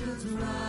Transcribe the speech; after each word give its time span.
oceans 0.00 0.24
rise 0.26 0.67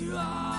you 0.00 0.16
are 0.16 0.49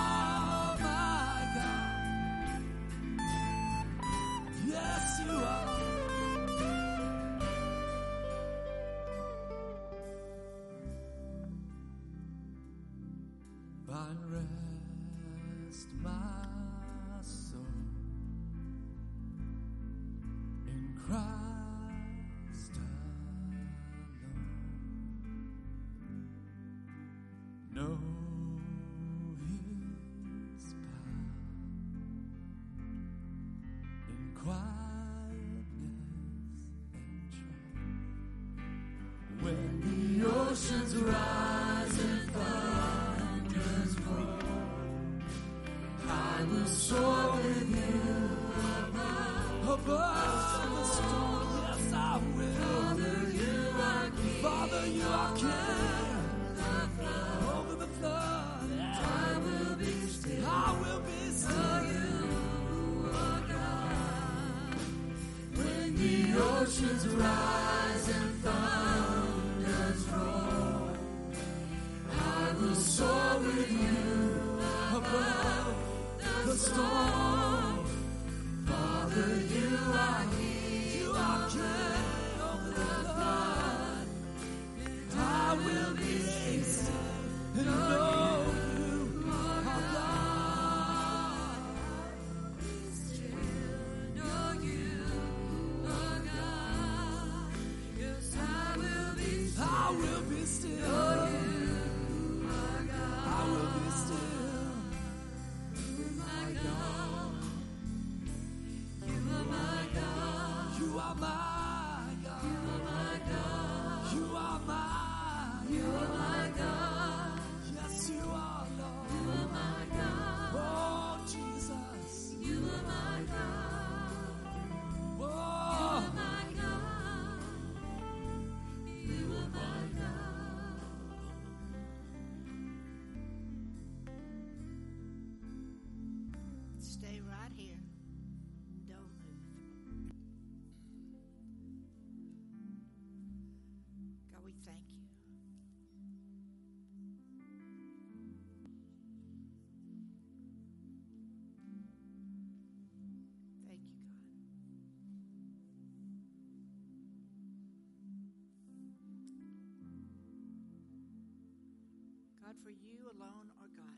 God, 162.52 162.62
for 162.62 162.70
you 162.70 163.08
alone 163.16 163.48
are 163.60 163.68
God. 163.76 163.96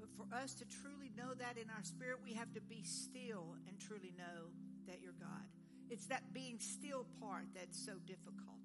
But 0.00 0.08
for 0.16 0.34
us 0.34 0.54
to 0.54 0.64
truly 0.64 1.10
know 1.16 1.34
that 1.34 1.56
in 1.56 1.70
our 1.70 1.84
spirit, 1.84 2.18
we 2.22 2.34
have 2.34 2.52
to 2.54 2.60
be 2.60 2.82
still 2.82 3.56
and 3.68 3.78
truly 3.78 4.12
know 4.16 4.50
that 4.86 5.00
you're 5.00 5.12
God. 5.12 5.46
It's 5.90 6.06
that 6.06 6.32
being 6.32 6.58
still 6.58 7.06
part 7.20 7.44
that's 7.54 7.78
so 7.78 7.92
difficult. 8.06 8.58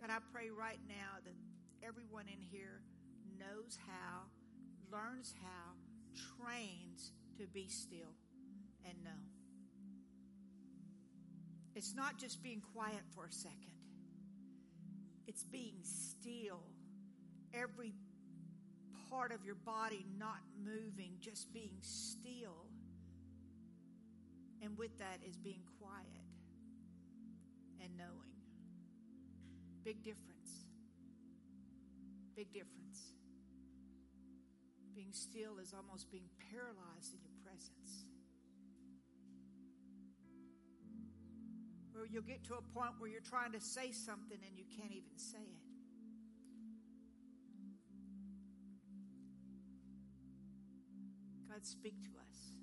God, 0.00 0.10
I 0.10 0.18
pray 0.32 0.50
right 0.50 0.80
now 0.86 1.18
that 1.24 1.34
everyone 1.86 2.26
in 2.28 2.40
here 2.40 2.82
knows 3.38 3.78
how, 3.88 4.24
learns 4.92 5.34
how, 5.42 5.72
trains 6.38 7.12
to 7.38 7.46
be 7.46 7.66
still 7.68 8.14
and 8.84 9.02
know. 9.02 9.43
It's 11.74 11.94
not 11.94 12.18
just 12.18 12.42
being 12.42 12.62
quiet 12.72 13.02
for 13.14 13.26
a 13.26 13.32
second, 13.32 13.58
it's 15.26 15.42
being 15.42 15.78
still. 15.82 16.62
Every 17.52 17.94
part 19.08 19.30
of 19.30 19.44
your 19.44 19.54
body 19.54 20.04
not 20.18 20.38
moving, 20.64 21.12
just 21.20 21.52
being 21.52 21.76
still. 21.82 22.66
And 24.60 24.76
with 24.76 24.98
that 24.98 25.18
is 25.24 25.36
being 25.36 25.62
quiet 25.78 26.24
and 27.80 27.96
knowing. 27.96 28.34
Big 29.84 30.02
difference. 30.02 30.66
Big 32.34 32.52
difference. 32.52 33.12
Being 34.96 35.12
still 35.12 35.58
is 35.62 35.74
almost 35.74 36.10
being 36.10 36.28
paralyzed 36.50 37.14
in 37.14 37.20
your 37.22 37.33
Where 41.94 42.06
you'll 42.10 42.22
get 42.22 42.42
to 42.50 42.54
a 42.54 42.62
point 42.74 42.90
where 42.98 43.08
you're 43.08 43.20
trying 43.22 43.52
to 43.52 43.60
say 43.60 43.92
something 43.92 44.36
and 44.44 44.58
you 44.58 44.64
can't 44.76 44.90
even 44.90 45.16
say 45.16 45.38
it. 45.38 45.64
God, 51.48 51.64
speak 51.64 52.02
to 52.02 52.10
us. 52.18 52.58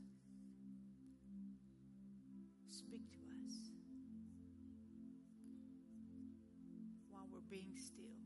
Speak 2.70 3.08
to 3.16 3.24
us 3.32 3.72
while 7.10 7.26
we're 7.32 7.40
being 7.50 7.72
still. 7.80 8.20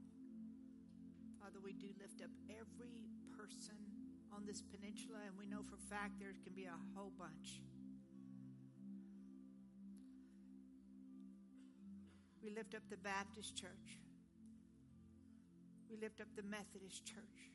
Father, 1.39 1.59
we 1.63 1.73
do 1.73 1.93
lift 2.01 2.23
up 2.23 2.31
every 2.49 3.05
person 3.37 3.77
on 4.33 4.43
this 4.45 4.63
peninsula, 4.63 5.19
and 5.27 5.37
we 5.37 5.45
know 5.45 5.61
for 5.69 5.75
a 5.75 5.85
fact 5.87 6.19
there 6.19 6.33
can 6.43 6.53
be 6.53 6.65
a 6.65 6.73
whole 6.95 7.13
bunch. 7.15 7.61
We 12.45 12.51
lift 12.51 12.75
up 12.75 12.83
the 12.91 12.97
Baptist 12.97 13.55
church. 13.57 13.97
We 15.89 15.97
lift 15.97 16.21
up 16.21 16.27
the 16.35 16.43
Methodist 16.43 17.03
church. 17.03 17.49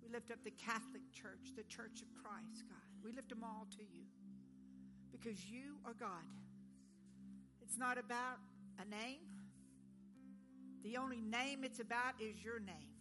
We 0.00 0.12
lift 0.12 0.30
up 0.30 0.38
the 0.44 0.52
Catholic 0.52 1.02
Church, 1.12 1.50
the 1.56 1.64
Church 1.64 2.02
of 2.02 2.08
Christ, 2.22 2.62
God. 2.68 2.86
We 3.04 3.10
lift 3.10 3.30
them 3.30 3.42
all 3.42 3.66
to 3.72 3.82
you 3.82 4.04
because 5.10 5.44
you 5.50 5.74
are 5.84 5.94
God. 5.98 6.22
It's 7.62 7.76
not 7.76 7.98
about 7.98 8.38
a 8.80 8.88
name. 8.88 9.26
The 10.84 10.98
only 10.98 11.20
name 11.20 11.64
it's 11.64 11.80
about 11.80 12.14
is 12.20 12.44
your 12.44 12.60
name. 12.60 12.94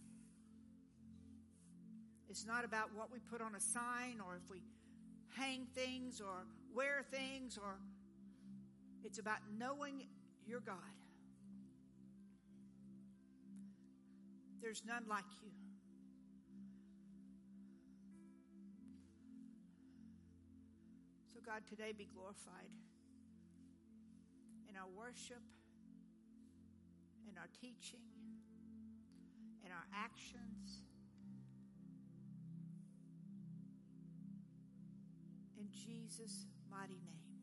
It's 2.30 2.48
not 2.48 2.66
about 2.66 2.96
what 2.96 3.12
we 3.12 3.20
put 3.20 3.42
on 3.42 3.54
a 3.54 3.60
sign 3.60 4.22
or 4.25 4.40
if 4.44 4.50
we 4.50 4.63
hang 5.38 5.68
things 5.75 6.20
or 6.20 6.48
wear 6.74 7.06
things 7.12 7.60
or 7.62 7.78
it's 9.04 9.20
about 9.20 9.40
knowing 9.60 10.08
your 10.48 10.62
God. 10.62 10.78
There's 14.62 14.84
none 14.86 15.03
like 15.10 15.25
you. 15.41 15.50
So, 21.34 21.39
God, 21.44 21.63
today 21.68 21.94
be 21.98 22.08
glorified 22.13 22.70
in 24.70 24.77
our 24.77 24.88
worship, 24.96 25.41
in 27.27 27.38
our 27.38 27.50
teaching, 27.60 28.06
in 29.65 29.72
our 29.72 29.86
actions. 29.96 30.84
In 35.58 35.68
Jesus' 35.72 36.46
mighty 36.70 37.00
name. 37.03 37.41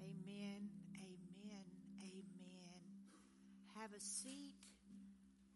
Amen, 0.00 0.68
amen, 0.94 1.64
amen. 2.02 2.82
Have 3.74 3.92
a 3.92 4.00
seat. 4.00 4.57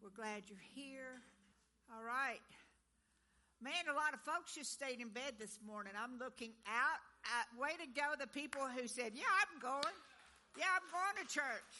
We're 0.02 0.10
glad 0.18 0.50
you're 0.50 0.66
here. 0.74 1.22
All 1.94 2.02
right. 2.02 2.42
Man, 3.62 3.86
a 3.86 3.94
lot 3.94 4.10
of 4.10 4.20
folks 4.26 4.58
just 4.58 4.74
stayed 4.74 4.98
in 4.98 5.14
bed 5.14 5.38
this 5.38 5.62
morning. 5.62 5.94
I'm 5.94 6.18
looking 6.18 6.50
out. 6.66 6.98
At, 7.22 7.46
way 7.54 7.78
to 7.78 7.86
go, 7.94 8.18
the 8.18 8.26
people 8.26 8.66
who 8.66 8.90
said, 8.90 9.14
Yeah, 9.14 9.30
I'm 9.30 9.62
going. 9.62 9.94
Yeah, 10.58 10.66
I'm 10.74 10.82
going 10.90 11.22
to 11.22 11.26
church. 11.30 11.70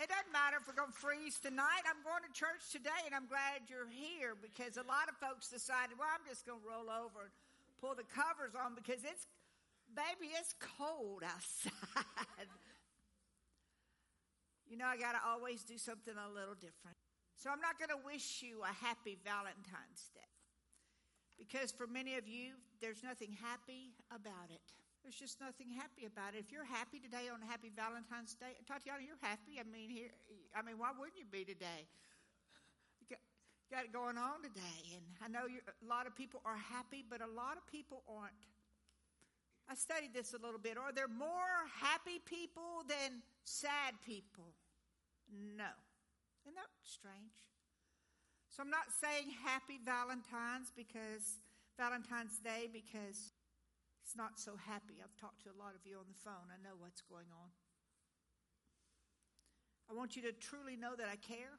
It 0.00 0.08
doesn't 0.08 0.32
matter 0.32 0.56
if 0.56 0.64
we're 0.64 0.80
going 0.80 0.88
to 0.88 0.96
freeze 1.04 1.36
tonight. 1.36 1.84
I'm 1.84 2.00
going 2.00 2.24
to 2.24 2.32
church 2.32 2.72
today, 2.72 2.96
and 3.04 3.12
I'm 3.12 3.28
glad 3.28 3.68
you're 3.68 3.92
here 3.92 4.40
because 4.40 4.80
a 4.80 4.86
lot 4.88 5.12
of 5.12 5.20
folks 5.20 5.52
decided, 5.52 6.00
Well, 6.00 6.08
I'm 6.08 6.24
just 6.24 6.48
going 6.48 6.64
to 6.64 6.64
roll 6.64 6.88
over 6.88 7.28
and 7.28 7.32
pull 7.76 7.92
the 7.92 8.08
covers 8.08 8.56
on 8.56 8.72
because 8.72 9.04
it's, 9.04 9.28
baby, 9.92 10.32
it's 10.32 10.56
cold 10.80 11.20
outside. 11.28 12.48
you 14.64 14.80
know, 14.80 14.88
I 14.88 14.96
got 14.96 15.12
to 15.12 15.20
always 15.28 15.60
do 15.60 15.76
something 15.76 16.16
a 16.16 16.32
little 16.32 16.56
different. 16.56 16.96
So 17.40 17.48
I'm 17.48 17.64
not 17.64 17.80
going 17.80 17.88
to 17.88 17.96
wish 18.04 18.44
you 18.44 18.60
a 18.60 18.74
happy 18.84 19.16
Valentine's 19.24 20.12
Day. 20.12 20.28
Because 21.40 21.72
for 21.72 21.88
many 21.88 22.20
of 22.20 22.28
you, 22.28 22.52
there's 22.84 23.00
nothing 23.00 23.32
happy 23.32 23.96
about 24.12 24.52
it. 24.52 24.60
There's 25.00 25.16
just 25.16 25.40
nothing 25.40 25.72
happy 25.72 26.04
about 26.04 26.36
it. 26.36 26.44
If 26.44 26.52
you're 26.52 26.68
happy 26.68 27.00
today 27.00 27.32
on 27.32 27.40
Happy 27.40 27.72
Valentine's 27.72 28.36
Day, 28.36 28.60
Tatiana, 28.68 29.00
you're 29.00 29.16
happy. 29.24 29.56
I 29.56 29.64
mean, 29.64 29.88
here, 29.88 30.12
I 30.52 30.60
mean, 30.60 30.76
why 30.76 30.92
wouldn't 30.92 31.16
you 31.16 31.24
be 31.24 31.48
today? 31.48 31.88
You 33.00 33.08
got, 33.08 33.24
got 33.72 33.82
it 33.88 33.92
going 33.96 34.20
on 34.20 34.44
today, 34.44 35.00
and 35.00 35.08
I 35.24 35.32
know 35.32 35.48
a 35.48 35.88
lot 35.88 36.04
of 36.04 36.12
people 36.12 36.44
are 36.44 36.60
happy, 36.60 37.00
but 37.08 37.24
a 37.24 37.32
lot 37.32 37.56
of 37.56 37.64
people 37.72 38.04
aren't. 38.04 38.36
I 39.64 39.80
studied 39.80 40.12
this 40.12 40.36
a 40.36 40.40
little 40.44 40.60
bit. 40.60 40.76
Are 40.76 40.92
there 40.92 41.08
more 41.08 41.56
happy 41.72 42.20
people 42.20 42.84
than 42.84 43.24
sad 43.48 43.96
people? 44.04 44.52
No. 45.32 45.72
Isn't 46.44 46.56
that 46.56 46.72
strange? 46.82 47.36
So 48.48 48.62
I'm 48.62 48.70
not 48.72 48.90
saying 48.90 49.30
happy 49.44 49.78
Valentine's 49.78 50.72
because 50.74 51.38
Valentine's 51.78 52.40
Day 52.42 52.66
because 52.66 53.32
it's 54.02 54.16
not 54.16 54.40
so 54.40 54.58
happy. 54.58 54.98
I've 54.98 55.14
talked 55.14 55.46
to 55.46 55.54
a 55.54 55.58
lot 55.58 55.78
of 55.78 55.86
you 55.86 55.96
on 55.96 56.08
the 56.10 56.18
phone. 56.18 56.50
I 56.50 56.58
know 56.58 56.74
what's 56.76 57.00
going 57.00 57.30
on. 57.30 57.54
I 59.88 59.94
want 59.94 60.16
you 60.16 60.22
to 60.22 60.32
truly 60.32 60.76
know 60.76 60.94
that 60.98 61.06
I 61.06 61.16
care. 61.16 61.58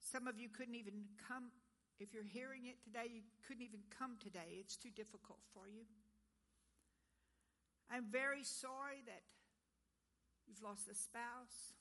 Some 0.00 0.28
of 0.28 0.38
you 0.38 0.48
couldn't 0.48 0.76
even 0.76 1.08
come. 1.28 1.50
If 1.98 2.12
you're 2.12 2.28
hearing 2.28 2.66
it 2.66 2.76
today, 2.84 3.08
you 3.08 3.22
couldn't 3.48 3.64
even 3.64 3.80
come 3.88 4.16
today. 4.20 4.60
It's 4.60 4.76
too 4.76 4.92
difficult 4.94 5.40
for 5.52 5.68
you. 5.68 5.84
I'm 7.90 8.04
very 8.10 8.44
sorry 8.44 9.02
that 9.06 9.22
you've 10.46 10.62
lost 10.62 10.88
a 10.88 10.94
spouse 10.94 11.72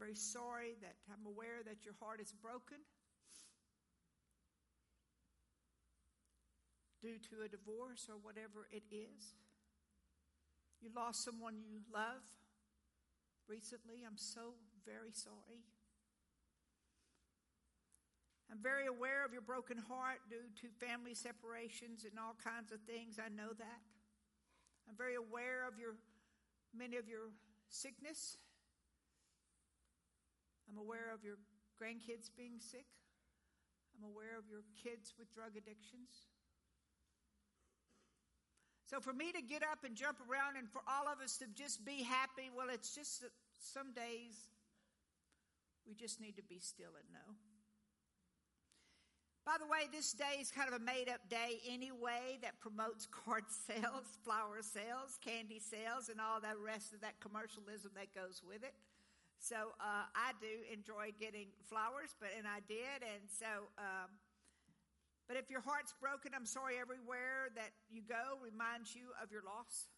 very 0.00 0.16
sorry 0.16 0.80
that 0.80 0.96
I'm 1.12 1.28
aware 1.28 1.60
that 1.68 1.84
your 1.84 1.92
heart 2.00 2.24
is 2.24 2.32
broken 2.32 2.78
due 7.04 7.20
to 7.28 7.44
a 7.44 7.48
divorce 7.52 8.08
or 8.08 8.16
whatever 8.16 8.64
it 8.72 8.88
is. 8.88 9.36
You 10.80 10.88
lost 10.96 11.22
someone 11.22 11.60
you 11.68 11.84
love 11.92 12.24
recently. 13.46 14.00
I'm 14.08 14.16
so 14.16 14.56
very 14.88 15.12
sorry. 15.12 15.68
I'm 18.50 18.64
very 18.64 18.86
aware 18.88 19.22
of 19.28 19.36
your 19.36 19.44
broken 19.44 19.76
heart 19.76 20.24
due 20.32 20.48
to 20.64 20.72
family 20.80 21.12
separations 21.12 22.08
and 22.08 22.16
all 22.16 22.40
kinds 22.40 22.72
of 22.72 22.80
things. 22.88 23.20
I 23.20 23.28
know 23.28 23.52
that. 23.52 23.80
I'm 24.88 24.96
very 24.96 25.14
aware 25.14 25.68
of 25.68 25.78
your 25.78 26.00
many 26.72 26.96
of 26.96 27.06
your 27.06 27.36
sickness 27.68 28.38
I'm 30.70 30.78
aware 30.78 31.10
of 31.12 31.24
your 31.24 31.34
grandkids 31.82 32.30
being 32.36 32.62
sick. 32.62 32.86
I'm 33.98 34.06
aware 34.06 34.38
of 34.38 34.46
your 34.48 34.62
kids 34.78 35.14
with 35.18 35.34
drug 35.34 35.58
addictions. 35.58 36.30
So 38.86 39.00
for 39.00 39.12
me 39.12 39.32
to 39.32 39.42
get 39.42 39.62
up 39.62 39.82
and 39.84 39.96
jump 39.96 40.18
around 40.30 40.56
and 40.56 40.70
for 40.70 40.82
all 40.86 41.10
of 41.10 41.20
us 41.22 41.36
to 41.38 41.46
just 41.54 41.84
be 41.84 42.02
happy, 42.02 42.50
well, 42.54 42.68
it's 42.70 42.94
just 42.94 43.22
that 43.22 43.30
some 43.58 43.92
days 43.92 44.50
we 45.86 45.94
just 45.94 46.20
need 46.20 46.36
to 46.36 46.42
be 46.42 46.58
still 46.58 46.94
and 46.94 47.06
know. 47.12 47.34
By 49.46 49.56
the 49.58 49.66
way, 49.66 49.90
this 49.90 50.12
day 50.12 50.38
is 50.40 50.50
kind 50.50 50.68
of 50.68 50.74
a 50.74 50.84
made 50.84 51.08
up 51.08 51.26
day 51.28 51.58
anyway 51.68 52.38
that 52.42 52.60
promotes 52.60 53.06
card 53.24 53.44
sales, 53.66 54.06
flower 54.22 54.62
sales, 54.62 55.18
candy 55.24 55.58
sales, 55.58 56.08
and 56.08 56.20
all 56.20 56.40
the 56.40 56.54
rest 56.62 56.92
of 56.92 57.00
that 57.00 57.18
commercialism 57.20 57.90
that 57.96 58.14
goes 58.14 58.42
with 58.46 58.62
it. 58.62 58.74
So 59.40 59.72
uh, 59.80 60.04
I 60.12 60.36
do 60.36 60.68
enjoy 60.68 61.16
getting 61.16 61.48
flowers, 61.64 62.12
but 62.20 62.28
and 62.36 62.44
I 62.44 62.60
did, 62.68 63.00
and 63.00 63.24
so. 63.24 63.72
Um, 63.80 64.12
but 65.24 65.40
if 65.40 65.48
your 65.48 65.64
heart's 65.64 65.96
broken, 65.96 66.36
I'm 66.36 66.44
sorry. 66.44 66.76
Everywhere 66.76 67.48
that 67.56 67.72
you 67.88 68.04
go 68.04 68.36
reminds 68.44 68.92
you 68.92 69.16
of 69.16 69.32
your 69.32 69.40
loss. 69.40 69.88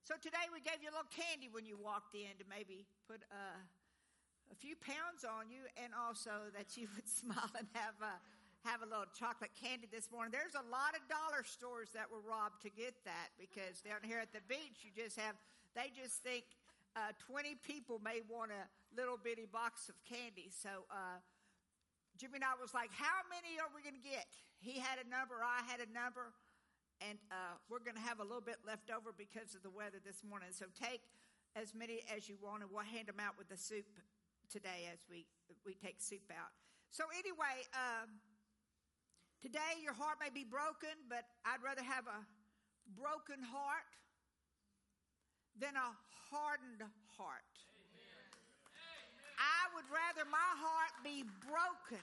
So 0.00 0.16
today 0.16 0.48
we 0.48 0.64
gave 0.64 0.80
you 0.80 0.88
a 0.88 0.96
little 0.96 1.12
candy 1.12 1.52
when 1.52 1.68
you 1.68 1.76
walked 1.76 2.16
in 2.16 2.32
to 2.40 2.44
maybe 2.48 2.88
put 3.04 3.20
uh, 3.28 3.60
a 4.48 4.56
few 4.56 4.80
pounds 4.80 5.28
on 5.28 5.52
you, 5.52 5.68
and 5.76 5.92
also 5.92 6.48
that 6.56 6.80
you 6.80 6.88
would 6.96 7.04
smile 7.20 7.52
and 7.52 7.68
have 7.76 8.00
a 8.00 8.16
have 8.64 8.80
a 8.80 8.88
little 8.88 9.04
chocolate 9.12 9.52
candy 9.52 9.84
this 9.92 10.08
morning. 10.08 10.32
There's 10.32 10.56
a 10.56 10.64
lot 10.72 10.96
of 10.96 11.04
dollar 11.04 11.44
stores 11.44 11.92
that 11.92 12.08
were 12.08 12.24
robbed 12.24 12.64
to 12.64 12.72
get 12.72 12.96
that 13.04 13.28
because 13.36 13.84
down 13.84 14.00
here 14.00 14.24
at 14.24 14.32
the 14.32 14.40
beach, 14.48 14.80
you 14.80 14.88
just 14.88 15.20
have 15.20 15.36
they 15.76 15.92
just 15.92 16.24
think 16.24 16.48
uh, 16.96 17.12
20 17.26 17.58
people 17.62 17.98
may 17.98 18.22
want 18.30 18.50
a 18.54 18.64
little 18.94 19.18
bitty 19.18 19.46
box 19.50 19.88
of 19.88 19.94
candy. 20.06 20.50
So 20.50 20.86
uh, 20.90 21.18
Jimmy 22.16 22.38
and 22.38 22.46
I 22.46 22.54
was 22.54 22.72
like, 22.74 22.94
"How 22.94 23.26
many 23.26 23.58
are 23.58 23.70
we 23.74 23.82
going 23.82 23.98
to 23.98 24.06
get?" 24.06 24.26
He 24.62 24.78
had 24.78 25.02
a 25.02 25.06
number, 25.10 25.42
I 25.42 25.66
had 25.66 25.82
a 25.82 25.90
number, 25.90 26.30
and 27.02 27.18
uh, 27.30 27.58
we're 27.66 27.82
going 27.82 27.98
to 27.98 28.06
have 28.06 28.22
a 28.22 28.26
little 28.26 28.44
bit 28.44 28.62
left 28.62 28.90
over 28.94 29.10
because 29.10 29.58
of 29.58 29.66
the 29.66 29.70
weather 29.70 29.98
this 29.98 30.22
morning. 30.22 30.54
So 30.54 30.70
take 30.70 31.02
as 31.54 31.74
many 31.74 32.02
as 32.10 32.28
you 32.28 32.38
want, 32.42 32.62
and 32.62 32.70
we'll 32.70 32.86
hand 32.86 33.06
them 33.06 33.18
out 33.18 33.38
with 33.38 33.48
the 33.50 33.58
soup 33.58 33.86
today 34.50 34.90
as 34.92 35.02
we, 35.08 35.26
we 35.64 35.74
take 35.74 36.02
soup 36.02 36.30
out. 36.30 36.50
So, 36.90 37.04
anyway, 37.10 37.66
um, 37.74 38.22
today 39.42 39.82
your 39.82 39.94
heart 39.94 40.18
may 40.22 40.30
be 40.30 40.44
broken, 40.46 40.94
but 41.08 41.26
I'd 41.42 41.62
rather 41.62 41.82
have 41.82 42.06
a 42.06 42.22
broken 42.94 43.42
heart 43.42 43.86
than 45.58 45.74
a 45.76 45.90
hardened 46.30 46.82
heart. 47.16 47.54
I 49.38 49.70
would 49.74 49.86
rather 49.90 50.26
my 50.30 50.50
heart 50.58 50.94
be 51.02 51.26
broken 51.42 52.02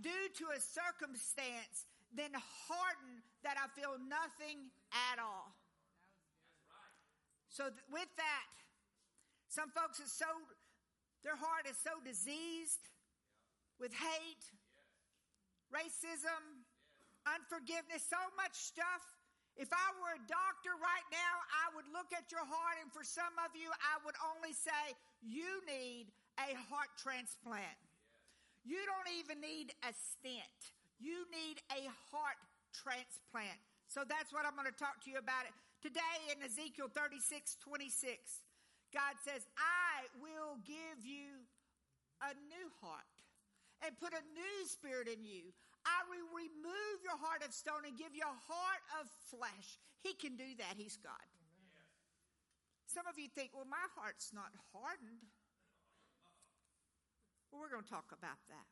due 0.00 0.28
to 0.40 0.44
a 0.56 0.60
circumstance 0.60 1.88
than 2.12 2.32
hardened 2.68 3.20
that 3.44 3.56
I 3.60 3.68
feel 3.78 3.96
nothing 4.08 4.72
at 5.12 5.20
all. 5.20 5.52
So, 7.48 7.72
th- 7.72 7.88
with 7.88 8.08
that, 8.16 8.52
some 9.48 9.72
folks 9.72 10.00
are 10.00 10.08
so 10.08 10.28
their 11.24 11.36
heart 11.36 11.66
is 11.66 11.74
so 11.80 11.96
diseased 12.04 12.86
with 13.80 13.90
hate, 13.90 14.44
racism, 15.74 16.62
unforgiveness, 17.26 18.04
so 18.06 18.20
much 18.36 18.54
stuff. 18.54 19.02
If 19.56 19.72
I 19.72 19.88
were 19.96 20.12
a 20.12 20.24
doctor 20.28 20.76
right 20.76 21.08
now, 21.08 21.34
I 21.48 21.72
would 21.72 21.88
look 21.88 22.12
at 22.12 22.28
your 22.28 22.44
heart, 22.44 22.76
and 22.80 22.92
for 22.92 23.00
some 23.00 23.32
of 23.40 23.56
you, 23.56 23.72
I 23.80 23.96
would 24.04 24.16
only 24.20 24.52
say, 24.52 24.92
You 25.24 25.64
need 25.64 26.12
a 26.36 26.52
heart 26.68 26.92
transplant. 27.00 27.80
You 28.68 28.84
don't 28.84 29.10
even 29.16 29.40
need 29.40 29.72
a 29.80 29.92
stent. 29.96 30.60
You 31.00 31.24
need 31.32 31.64
a 31.72 31.88
heart 32.12 32.36
transplant. 32.76 33.56
So 33.88 34.04
that's 34.04 34.28
what 34.34 34.44
I'm 34.44 34.58
going 34.58 34.68
to 34.68 34.76
talk 34.76 35.00
to 35.06 35.08
you 35.08 35.16
about 35.16 35.48
it. 35.48 35.54
Today 35.80 36.16
in 36.28 36.44
Ezekiel 36.44 36.92
36 36.92 37.56
26. 37.64 38.44
God 38.92 39.16
says, 39.24 39.44
I 39.56 40.08
will 40.20 40.60
give 40.64 41.04
you 41.04 41.44
a 42.20 42.32
new 42.48 42.66
heart 42.80 43.16
and 43.84 43.92
put 44.00 44.12
a 44.12 44.22
new 44.32 44.56
spirit 44.68 45.08
in 45.08 45.24
you. 45.24 45.52
I 45.86 46.02
will 46.10 46.26
remove 46.34 46.98
your 47.06 47.14
heart 47.22 47.46
of 47.46 47.54
stone 47.54 47.86
and 47.86 47.94
give 47.94 48.10
you 48.12 48.26
a 48.26 48.38
heart 48.50 48.84
of 48.98 49.06
flesh. 49.30 49.78
He 50.02 50.18
can 50.18 50.34
do 50.34 50.58
that. 50.58 50.74
He's 50.74 50.98
God. 50.98 51.26
Some 52.90 53.06
of 53.06 53.18
you 53.18 53.30
think, 53.30 53.54
well, 53.54 53.68
my 53.68 53.86
heart's 53.94 54.34
not 54.34 54.50
hardened. 54.74 55.30
Well, 57.50 57.62
we're 57.62 57.70
going 57.70 57.86
to 57.86 57.92
talk 57.92 58.10
about 58.10 58.40
that. 58.50 58.68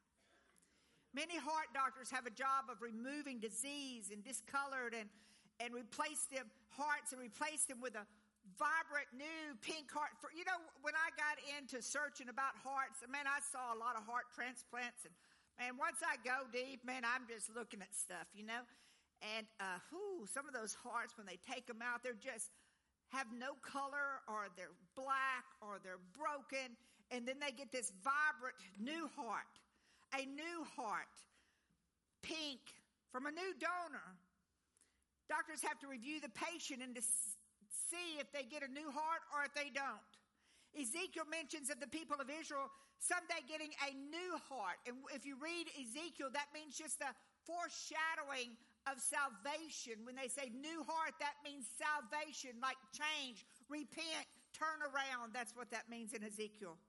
Many 1.14 1.38
heart 1.38 1.70
doctors 1.70 2.10
have 2.10 2.26
a 2.26 2.34
job 2.34 2.66
of 2.66 2.82
removing 2.82 3.38
disease 3.38 4.10
and 4.10 4.18
discolored 4.26 4.98
and, 4.98 5.06
and 5.62 5.70
replace 5.70 6.26
them 6.26 6.50
hearts 6.74 7.14
and 7.14 7.22
replace 7.22 7.70
them 7.70 7.78
with 7.78 7.94
a 7.94 8.02
vibrant 8.58 9.08
new 9.14 9.56
pink 9.64 9.88
heart 9.88 10.12
for 10.20 10.28
you 10.36 10.44
know 10.44 10.60
when 10.84 10.92
i 10.92 11.08
got 11.16 11.40
into 11.56 11.80
searching 11.80 12.28
about 12.28 12.52
hearts 12.60 13.00
man 13.08 13.24
i 13.24 13.40
saw 13.40 13.72
a 13.72 13.78
lot 13.80 13.96
of 13.96 14.04
heart 14.04 14.28
transplants 14.36 15.08
and 15.08 15.16
man 15.58 15.76
once 15.78 15.98
i 16.02 16.16
go 16.22 16.46
deep 16.52 16.84
man 16.84 17.02
i'm 17.04 17.26
just 17.28 17.50
looking 17.54 17.80
at 17.80 17.94
stuff 17.94 18.26
you 18.34 18.44
know 18.44 18.62
and 19.36 19.46
uh 19.60 19.78
some 20.26 20.46
of 20.48 20.54
those 20.54 20.74
hearts 20.74 21.16
when 21.16 21.26
they 21.26 21.38
take 21.46 21.66
them 21.66 21.80
out 21.82 22.02
they're 22.02 22.18
just 22.18 22.50
have 23.08 23.26
no 23.30 23.54
color 23.62 24.24
or 24.26 24.50
they're 24.56 24.74
black 24.96 25.46
or 25.60 25.78
they're 25.82 26.02
broken 26.16 26.74
and 27.10 27.28
then 27.28 27.36
they 27.38 27.52
get 27.52 27.70
this 27.70 27.92
vibrant 28.02 28.56
new 28.80 29.08
heart 29.14 29.54
a 30.18 30.26
new 30.26 30.64
heart 30.76 31.14
pink 32.22 32.60
from 33.12 33.26
a 33.26 33.32
new 33.32 33.52
donor 33.60 34.18
doctors 35.28 35.62
have 35.62 35.78
to 35.80 35.88
review 35.88 36.20
the 36.20 36.32
patient 36.36 36.82
and 36.82 36.94
to 36.94 37.02
see 37.02 38.20
if 38.20 38.30
they 38.32 38.44
get 38.44 38.62
a 38.62 38.70
new 38.70 38.90
heart 38.90 39.22
or 39.32 39.44
if 39.44 39.52
they 39.54 39.70
don't. 39.72 40.12
Ezekiel 40.74 41.24
mentions 41.30 41.70
of 41.70 41.78
the 41.78 41.86
people 41.86 42.18
of 42.18 42.26
Israel 42.28 42.66
someday 43.04 43.44
getting 43.44 43.76
a 43.84 43.92
new 43.92 44.32
heart. 44.48 44.80
And 44.88 44.96
if 45.12 45.28
you 45.28 45.36
read 45.36 45.68
Ezekiel, 45.76 46.32
that 46.32 46.48
means 46.56 46.72
just 46.72 47.04
a 47.04 47.12
foreshadowing 47.44 48.56
of 48.88 48.96
salvation. 48.96 50.00
When 50.08 50.16
they 50.16 50.32
say 50.32 50.48
new 50.48 50.80
heart, 50.88 51.12
that 51.20 51.36
means 51.44 51.68
salvation, 51.76 52.56
like 52.64 52.80
change, 52.96 53.44
repent, 53.68 54.24
turn 54.56 54.80
around. 54.80 55.36
That's 55.36 55.52
what 55.52 55.68
that 55.76 55.92
means 55.92 56.16
in 56.16 56.24
Ezekiel. 56.24 56.80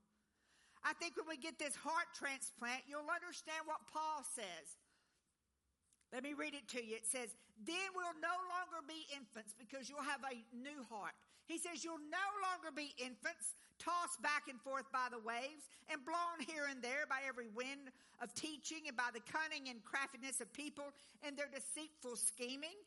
I 0.80 0.96
think 0.96 1.20
when 1.20 1.28
we 1.28 1.36
get 1.36 1.58
this 1.58 1.76
heart 1.76 2.08
transplant, 2.16 2.88
you'll 2.88 3.10
understand 3.10 3.68
what 3.68 3.84
Paul 3.92 4.24
says. 4.24 4.66
Let 6.16 6.24
me 6.24 6.32
read 6.32 6.56
it 6.56 6.64
to 6.72 6.80
you. 6.80 6.96
It 6.96 7.04
says, 7.04 7.36
Then 7.68 7.92
we'll 7.92 8.16
no 8.24 8.32
longer 8.48 8.80
be 8.88 9.04
infants 9.12 9.52
because 9.52 9.92
you'll 9.92 10.00
have 10.00 10.24
a 10.24 10.40
new 10.56 10.80
heart. 10.88 11.12
He 11.44 11.60
says, 11.60 11.84
You'll 11.84 12.00
no 12.08 12.28
longer 12.40 12.72
be 12.72 12.96
infants, 12.96 13.52
tossed 13.76 14.24
back 14.24 14.48
and 14.48 14.56
forth 14.64 14.88
by 14.88 15.12
the 15.12 15.20
waves 15.20 15.68
and 15.92 16.00
blown 16.08 16.40
here 16.40 16.72
and 16.72 16.80
there 16.80 17.04
by 17.04 17.20
every 17.28 17.52
wind 17.52 17.92
of 18.24 18.32
teaching 18.32 18.88
and 18.88 18.96
by 18.96 19.12
the 19.12 19.20
cunning 19.28 19.68
and 19.68 19.84
craftiness 19.84 20.40
of 20.40 20.48
people 20.56 20.88
and 21.20 21.36
their 21.36 21.52
deceitful 21.52 22.16
scheming. 22.16 22.80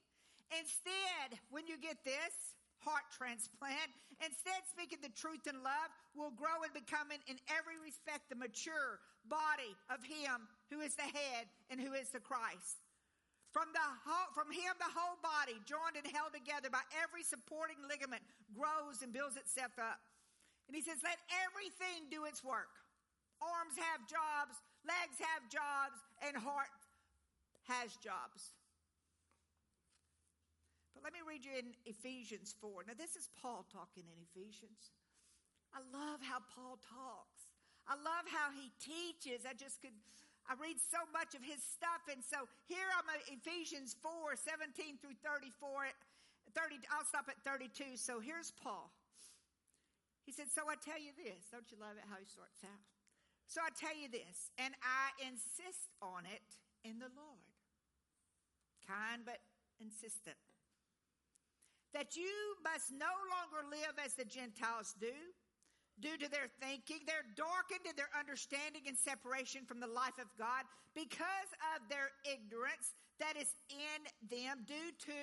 Instead, 0.50 1.38
when 1.54 1.70
you 1.70 1.78
get 1.78 2.02
this, 2.02 2.58
heart 2.82 3.06
transplant. 3.14 3.94
Instead, 4.26 4.66
speaking 4.66 5.06
the 5.06 5.14
truth 5.14 5.46
in 5.46 5.62
love 5.62 5.94
will 6.18 6.34
grow 6.34 6.66
and 6.66 6.74
becoming 6.74 7.22
in 7.30 7.38
every 7.46 7.78
respect 7.78 8.26
the 8.34 8.42
mature 8.42 8.98
body 9.30 9.78
of 9.94 10.02
Him 10.02 10.50
who 10.74 10.82
is 10.82 10.98
the 10.98 11.06
head 11.06 11.46
and 11.70 11.78
who 11.78 11.94
is 11.94 12.10
the 12.10 12.26
Christ. 12.26 12.89
From, 13.50 13.74
the 13.74 13.82
whole, 13.82 14.30
from 14.38 14.54
him, 14.54 14.78
the 14.78 14.94
whole 14.94 15.18
body, 15.26 15.58
joined 15.66 15.98
and 15.98 16.06
held 16.06 16.38
together 16.38 16.70
by 16.70 16.86
every 17.02 17.26
supporting 17.26 17.82
ligament, 17.90 18.22
grows 18.54 19.02
and 19.02 19.10
builds 19.10 19.42
itself 19.42 19.74
up. 19.82 19.98
And 20.70 20.78
he 20.78 20.86
says, 20.86 21.02
let 21.02 21.18
everything 21.50 22.06
do 22.14 22.30
its 22.30 22.46
work. 22.46 22.70
Arms 23.42 23.74
have 23.90 24.06
jobs, 24.06 24.62
legs 24.86 25.18
have 25.18 25.50
jobs, 25.50 25.98
and 26.22 26.38
heart 26.38 26.70
has 27.66 27.98
jobs. 27.98 28.54
But 30.94 31.02
let 31.02 31.14
me 31.16 31.26
read 31.26 31.42
you 31.42 31.58
in 31.58 31.74
Ephesians 31.90 32.54
4. 32.62 32.86
Now, 32.86 32.94
this 32.94 33.18
is 33.18 33.34
Paul 33.42 33.66
talking 33.72 34.06
in 34.06 34.20
Ephesians. 34.30 34.94
I 35.74 35.82
love 35.90 36.22
how 36.22 36.44
Paul 36.54 36.78
talks. 36.86 37.50
I 37.90 37.98
love 37.98 38.30
how 38.30 38.54
he 38.54 38.70
teaches. 38.78 39.50
I 39.50 39.58
just 39.58 39.82
could 39.82 39.96
I 40.50 40.58
read 40.58 40.82
so 40.82 40.98
much 41.14 41.38
of 41.38 41.46
his 41.46 41.62
stuff. 41.62 42.02
And 42.10 42.26
so 42.26 42.50
here 42.66 42.90
I'm 42.98 43.06
at 43.14 43.22
Ephesians 43.30 43.94
4, 44.02 44.34
17 44.34 44.98
through 44.98 45.14
34. 45.22 45.94
30, 46.58 46.82
I'll 46.90 47.06
stop 47.06 47.30
at 47.30 47.38
32. 47.46 47.94
So 48.02 48.18
here's 48.18 48.50
Paul. 48.58 48.90
He 50.26 50.34
said, 50.34 50.50
So 50.50 50.66
I 50.66 50.74
tell 50.82 50.98
you 50.98 51.14
this. 51.14 51.54
Don't 51.54 51.70
you 51.70 51.78
love 51.78 52.02
it 52.02 52.06
how 52.10 52.18
he 52.18 52.26
starts 52.26 52.66
out? 52.66 52.82
So 53.50 53.62
I 53.66 53.74
tell 53.74 53.98
you 53.98 54.06
this, 54.10 54.54
and 54.62 54.78
I 54.86 55.10
insist 55.26 55.90
on 56.06 56.30
it 56.30 56.46
in 56.86 57.02
the 57.02 57.10
Lord. 57.18 57.50
Kind 58.86 59.26
but 59.26 59.42
insistent. 59.82 60.38
That 61.94 62.14
you 62.14 62.30
must 62.62 62.94
no 62.94 63.10
longer 63.10 63.66
live 63.70 63.98
as 63.98 64.14
the 64.14 64.26
Gentiles 64.26 64.94
do 65.02 65.14
due 66.02 66.18
to 66.18 66.28
their 66.32 66.48
thinking. 66.60 67.04
They're 67.06 67.28
darkened 67.36 67.86
in 67.88 67.96
their 67.96 68.12
understanding 68.16 68.88
and 68.88 68.98
separation 68.98 69.64
from 69.68 69.80
the 69.80 69.92
life 69.92 70.18
of 70.18 70.28
God 70.40 70.66
because 70.96 71.52
of 71.76 71.86
their 71.88 72.12
ignorance 72.28 72.96
that 73.20 73.36
is 73.36 73.52
in 73.70 74.00
them 74.32 74.64
due 74.64 74.92
to 75.06 75.20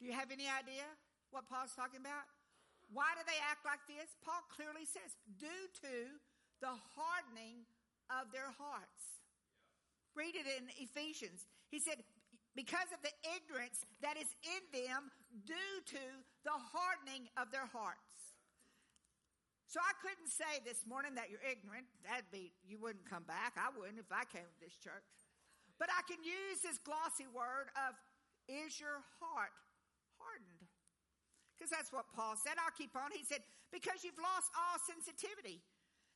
Do 0.00 0.06
you 0.06 0.14
have 0.14 0.32
any 0.32 0.48
idea 0.48 0.86
what 1.30 1.48
Paul's 1.48 1.74
talking 1.76 2.00
about? 2.00 2.24
Why 2.88 3.12
do 3.12 3.22
they 3.28 3.36
act 3.44 3.68
like 3.68 3.84
this? 3.84 4.08
Paul 4.24 4.40
clearly 4.48 4.88
says, 4.88 5.12
due 5.36 5.66
to 5.84 5.94
the 6.64 6.72
hardening 6.96 7.68
of 8.08 8.32
their 8.32 8.48
hearts. 8.56 9.20
Read 10.16 10.34
it 10.34 10.48
in 10.48 10.72
Ephesians. 10.80 11.44
He 11.68 11.78
said, 11.78 12.00
because 12.56 12.88
of 12.90 13.00
the 13.04 13.12
ignorance 13.36 13.84
that 14.00 14.16
is 14.16 14.26
in 14.42 14.62
them 14.72 15.12
due 15.44 15.76
to 15.92 16.02
the 16.42 16.56
hardening 16.56 17.28
of 17.36 17.52
their 17.52 17.68
hearts. 17.68 18.07
So 19.68 19.84
I 19.84 19.92
couldn't 20.00 20.32
say 20.32 20.64
this 20.64 20.88
morning 20.88 21.12
that 21.20 21.28
you're 21.28 21.44
ignorant. 21.44 21.84
That'd 22.00 22.32
be, 22.32 22.56
you 22.64 22.80
wouldn't 22.80 23.04
come 23.04 23.28
back. 23.28 23.60
I 23.60 23.68
wouldn't 23.68 24.00
if 24.00 24.08
I 24.08 24.24
came 24.24 24.48
to 24.48 24.60
this 24.64 24.80
church. 24.80 25.04
But 25.76 25.92
I 25.92 26.00
can 26.08 26.24
use 26.24 26.64
this 26.64 26.80
glossy 26.80 27.28
word 27.28 27.68
of, 27.76 27.92
is 28.48 28.80
your 28.80 29.04
heart 29.20 29.52
hardened? 30.16 30.72
Because 31.52 31.68
that's 31.68 31.92
what 31.92 32.08
Paul 32.16 32.32
said. 32.40 32.56
I'll 32.56 32.72
keep 32.72 32.96
on. 32.96 33.12
He 33.12 33.28
said, 33.28 33.44
because 33.68 34.00
you've 34.00 34.16
lost 34.16 34.48
all 34.56 34.80
sensitivity. 34.88 35.60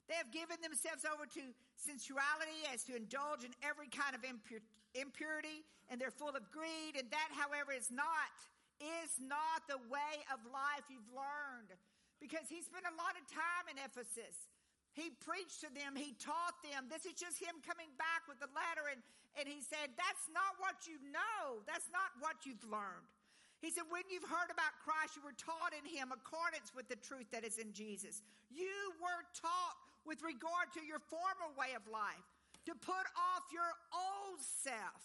They 0.09 0.17
have 0.17 0.33
given 0.33 0.57
themselves 0.65 1.05
over 1.05 1.29
to 1.29 1.43
sensuality 1.77 2.65
as 2.73 2.89
to 2.89 2.97
indulge 2.97 3.45
in 3.45 3.53
every 3.61 3.93
kind 3.93 4.17
of 4.17 4.25
impur- 4.25 4.65
impurity, 4.97 5.61
and 5.93 6.01
they're 6.01 6.15
full 6.15 6.33
of 6.33 6.43
greed. 6.49 6.97
And 6.97 7.07
that, 7.13 7.31
however, 7.37 7.77
is 7.77 7.93
not, 7.93 8.33
is 8.81 9.13
not 9.21 9.69
the 9.69 9.79
way 9.93 10.25
of 10.33 10.41
life 10.49 10.89
you've 10.89 11.13
learned. 11.13 11.77
Because 12.23 12.47
he 12.47 12.63
spent 12.63 12.87
a 12.87 12.95
lot 12.95 13.19
of 13.19 13.27
time 13.27 13.67
in 13.67 13.83
Ephesus. 13.83 14.47
He 14.95 15.11
preached 15.19 15.67
to 15.67 15.71
them. 15.75 15.99
He 15.99 16.15
taught 16.23 16.55
them. 16.63 16.87
This 16.87 17.03
is 17.03 17.19
just 17.19 17.43
him 17.43 17.59
coming 17.67 17.91
back 17.99 18.31
with 18.31 18.39
the 18.39 18.49
letter. 18.55 18.87
And, 18.95 19.03
and 19.35 19.51
he 19.51 19.59
said, 19.59 19.91
that's 19.99 20.31
not 20.31 20.55
what 20.63 20.87
you 20.87 21.03
know. 21.11 21.67
That's 21.67 21.91
not 21.91 22.15
what 22.23 22.47
you've 22.47 22.63
learned. 22.63 23.11
He 23.59 23.75
said, 23.75 23.91
when 23.91 24.07
you've 24.07 24.27
heard 24.27 24.51
about 24.55 24.75
Christ, 24.83 25.19
you 25.19 25.23
were 25.23 25.39
taught 25.39 25.75
in 25.75 25.87
him 25.87 26.15
accordance 26.15 26.71
with 26.75 26.87
the 26.87 26.99
truth 26.99 27.27
that 27.35 27.43
is 27.43 27.59
in 27.59 27.75
Jesus. 27.75 28.23
You 28.51 28.95
were 29.03 29.23
taught 29.35 29.79
with 30.07 30.23
regard 30.23 30.71
to 30.79 30.83
your 30.83 30.99
former 31.11 31.51
way 31.55 31.75
of 31.79 31.87
life 31.87 32.27
to 32.67 32.75
put 32.75 33.07
off 33.15 33.45
your 33.55 33.71
old 33.95 34.39
self, 34.43 35.03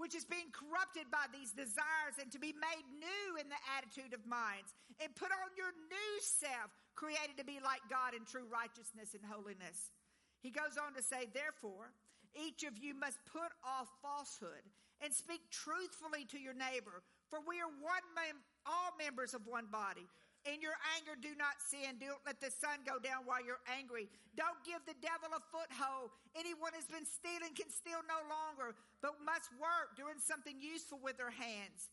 which 0.00 0.16
is 0.16 0.24
being 0.24 0.48
corrupted 0.48 1.12
by 1.12 1.28
these 1.28 1.52
desires, 1.52 2.16
and 2.16 2.32
to 2.32 2.40
be 2.40 2.56
made 2.56 2.86
new 2.96 3.36
in 3.36 3.52
the 3.52 3.62
attitude 3.76 4.16
of 4.16 4.24
minds, 4.24 4.72
and 4.96 5.12
put 5.12 5.28
on 5.28 5.52
your 5.60 5.70
new 5.92 6.12
self, 6.24 6.72
created 6.96 7.36
to 7.36 7.44
be 7.44 7.60
like 7.60 7.84
God 7.92 8.16
in 8.16 8.24
true 8.24 8.48
righteousness 8.48 9.12
and 9.12 9.22
holiness. 9.28 9.92
He 10.40 10.48
goes 10.48 10.80
on 10.80 10.96
to 10.96 11.04
say, 11.04 11.28
therefore, 11.36 11.92
each 12.32 12.64
of 12.64 12.80
you 12.80 12.96
must 12.96 13.20
put 13.28 13.52
off 13.60 13.92
falsehood 14.00 14.64
and 15.04 15.12
speak 15.12 15.44
truthfully 15.52 16.24
to 16.32 16.40
your 16.40 16.56
neighbor 16.56 17.04
for 17.30 17.38
we 17.46 17.62
are 17.62 17.70
one 17.78 18.06
mem- 18.18 18.42
all 18.66 18.90
members 18.98 19.32
of 19.32 19.46
one 19.46 19.70
body. 19.70 20.04
In 20.48 20.64
your 20.64 20.76
anger, 20.96 21.20
do 21.20 21.36
not 21.36 21.60
sin. 21.60 22.00
Don't 22.00 22.24
let 22.24 22.40
the 22.40 22.48
sun 22.48 22.80
go 22.88 22.96
down 22.96 23.28
while 23.28 23.44
you're 23.44 23.60
angry. 23.68 24.08
Don't 24.40 24.56
give 24.64 24.80
the 24.88 24.96
devil 25.04 25.28
a 25.36 25.42
foothold. 25.52 26.16
Anyone 26.32 26.72
who's 26.72 26.88
been 26.88 27.04
stealing 27.04 27.52
can 27.52 27.68
steal 27.68 28.00
no 28.08 28.24
longer, 28.24 28.72
but 29.04 29.20
must 29.20 29.52
work 29.60 30.00
doing 30.00 30.16
something 30.16 30.56
useful 30.56 30.96
with 30.96 31.20
their 31.20 31.32
hands. 31.32 31.92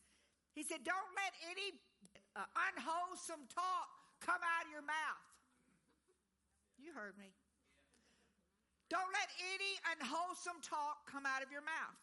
He 0.55 0.63
said, 0.63 0.87
Don't 0.87 1.11
let 1.19 1.35
any 1.43 1.75
uh, 2.39 2.47
unwholesome 2.71 3.51
talk 3.51 3.87
come 4.23 4.39
out 4.39 4.63
of 4.63 4.71
your 4.71 4.85
mouth. 4.87 5.27
You 6.79 6.95
heard 6.95 7.19
me. 7.19 7.35
Don't 8.87 9.11
let 9.11 9.27
any 9.43 9.75
unwholesome 9.91 10.63
talk 10.63 11.03
come 11.03 11.27
out 11.27 11.43
of 11.43 11.51
your 11.51 11.67
mouth, 11.67 11.99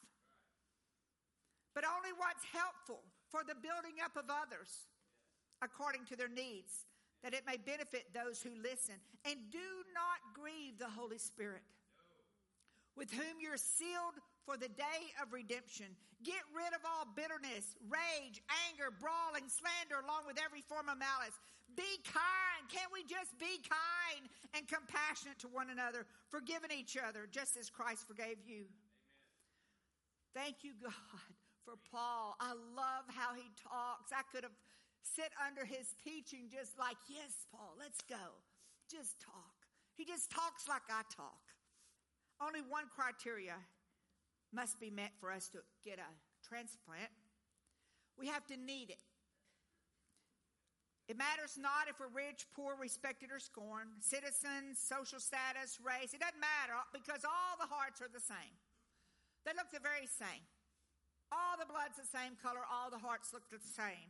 but 1.73 1.89
only 1.89 2.13
what's 2.21 2.45
helpful 2.53 3.01
for 3.33 3.41
the 3.49 3.57
building 3.57 4.05
up 4.05 4.13
of 4.21 4.29
others 4.29 4.93
according 5.65 6.05
to 6.07 6.17
their 6.17 6.29
needs, 6.29 6.85
that 7.25 7.33
it 7.33 7.49
may 7.49 7.57
benefit 7.57 8.13
those 8.13 8.45
who 8.45 8.53
listen. 8.61 8.95
And 9.25 9.41
do 9.51 9.69
not 9.97 10.21
grieve 10.37 10.77
the 10.79 10.93
Holy 10.93 11.19
Spirit, 11.19 11.65
with 12.97 13.11
whom 13.11 13.41
you're 13.41 13.57
sealed 13.57 14.21
for 14.45 14.61
the 14.61 14.69
day 14.69 15.01
of 15.25 15.33
redemption. 15.33 15.89
Get 16.23 16.45
rid 16.53 16.77
of 16.77 16.85
all 16.85 17.09
bitterness, 17.17 17.81
rage, 17.89 18.45
anger, 18.69 18.93
brawling, 18.93 19.49
slander, 19.49 20.05
along 20.05 20.29
with 20.29 20.37
every 20.37 20.61
form 20.61 20.93
of 20.93 21.01
malice. 21.01 21.35
Be 21.73 21.89
kind. 22.05 22.63
Can't 22.69 22.93
we 22.93 23.03
just 23.09 23.33
be 23.41 23.65
kind 23.65 24.29
and 24.53 24.69
compassionate 24.69 25.41
to 25.41 25.49
one 25.49 25.73
another, 25.73 26.05
forgiving 26.29 26.71
each 26.71 27.01
other, 27.01 27.25
just 27.33 27.57
as 27.57 27.73
Christ 27.73 28.07
forgave 28.07 28.45
you? 28.45 28.69
Thank 30.37 30.61
you, 30.61 30.77
God 30.83 30.93
for 31.65 31.81
Paul. 31.91 32.37
I 32.39 32.53
love 32.53 33.09
how 33.09 33.33
he 33.35 33.49
talks. 33.57 34.13
I 34.13 34.23
could 34.29 34.45
have 34.45 34.55
sit 35.05 35.31
under 35.37 35.65
his 35.65 35.93
teaching 36.03 36.49
just 36.49 36.79
like, 36.81 36.97
yes, 37.09 37.45
Paul, 37.53 37.77
let's 37.79 38.01
go. 38.09 38.41
Just 38.91 39.21
talk. 39.21 39.55
He 39.95 40.05
just 40.05 40.33
talks 40.33 40.67
like 40.69 40.89
I 40.89 41.05
talk. 41.15 41.53
Only 42.41 42.61
one 42.67 42.91
criteria 42.91 43.55
must 44.53 44.81
be 44.81 44.91
met 44.91 45.13
for 45.21 45.31
us 45.31 45.49
to 45.55 45.61
get 45.85 46.01
a 46.01 46.11
transplant. 46.43 47.13
We 48.19 48.27
have 48.27 48.47
to 48.49 48.57
need 48.57 48.91
it. 48.91 49.03
It 51.07 51.21
matters 51.21 51.61
not 51.61 51.93
if 51.93 52.01
we're 52.01 52.09
rich, 52.09 52.49
poor, 52.57 52.73
respected, 52.81 53.29
or 53.29 53.39
scorned, 53.39 54.01
citizens, 54.01 54.81
social 54.81 55.21
status, 55.21 55.77
race. 55.85 56.17
It 56.17 56.25
doesn't 56.25 56.41
matter 56.41 56.81
because 56.97 57.29
all 57.29 57.61
the 57.61 57.69
hearts 57.69 58.01
are 58.01 58.09
the 58.09 58.25
same. 58.25 58.57
They 59.45 59.53
look 59.53 59.69
the 59.69 59.85
very 59.85 60.09
same. 60.09 60.41
All 61.29 61.61
the 61.61 61.69
blood's 61.69 62.01
the 62.01 62.09
same 62.09 62.41
color, 62.41 62.65
all 62.65 62.89
the 62.89 63.03
hearts 63.03 63.37
look 63.37 63.45
the 63.53 63.61
same. 63.61 64.09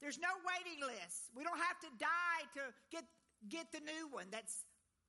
There's 0.00 0.20
no 0.20 0.32
waiting 0.44 0.80
list. 0.84 1.32
We 1.32 1.42
don't 1.42 1.58
have 1.58 1.80
to 1.80 1.90
die 1.96 2.42
to 2.60 2.62
get 2.92 3.04
get 3.48 3.72
the 3.72 3.80
new 3.80 4.08
one. 4.12 4.28
That's 4.28 4.66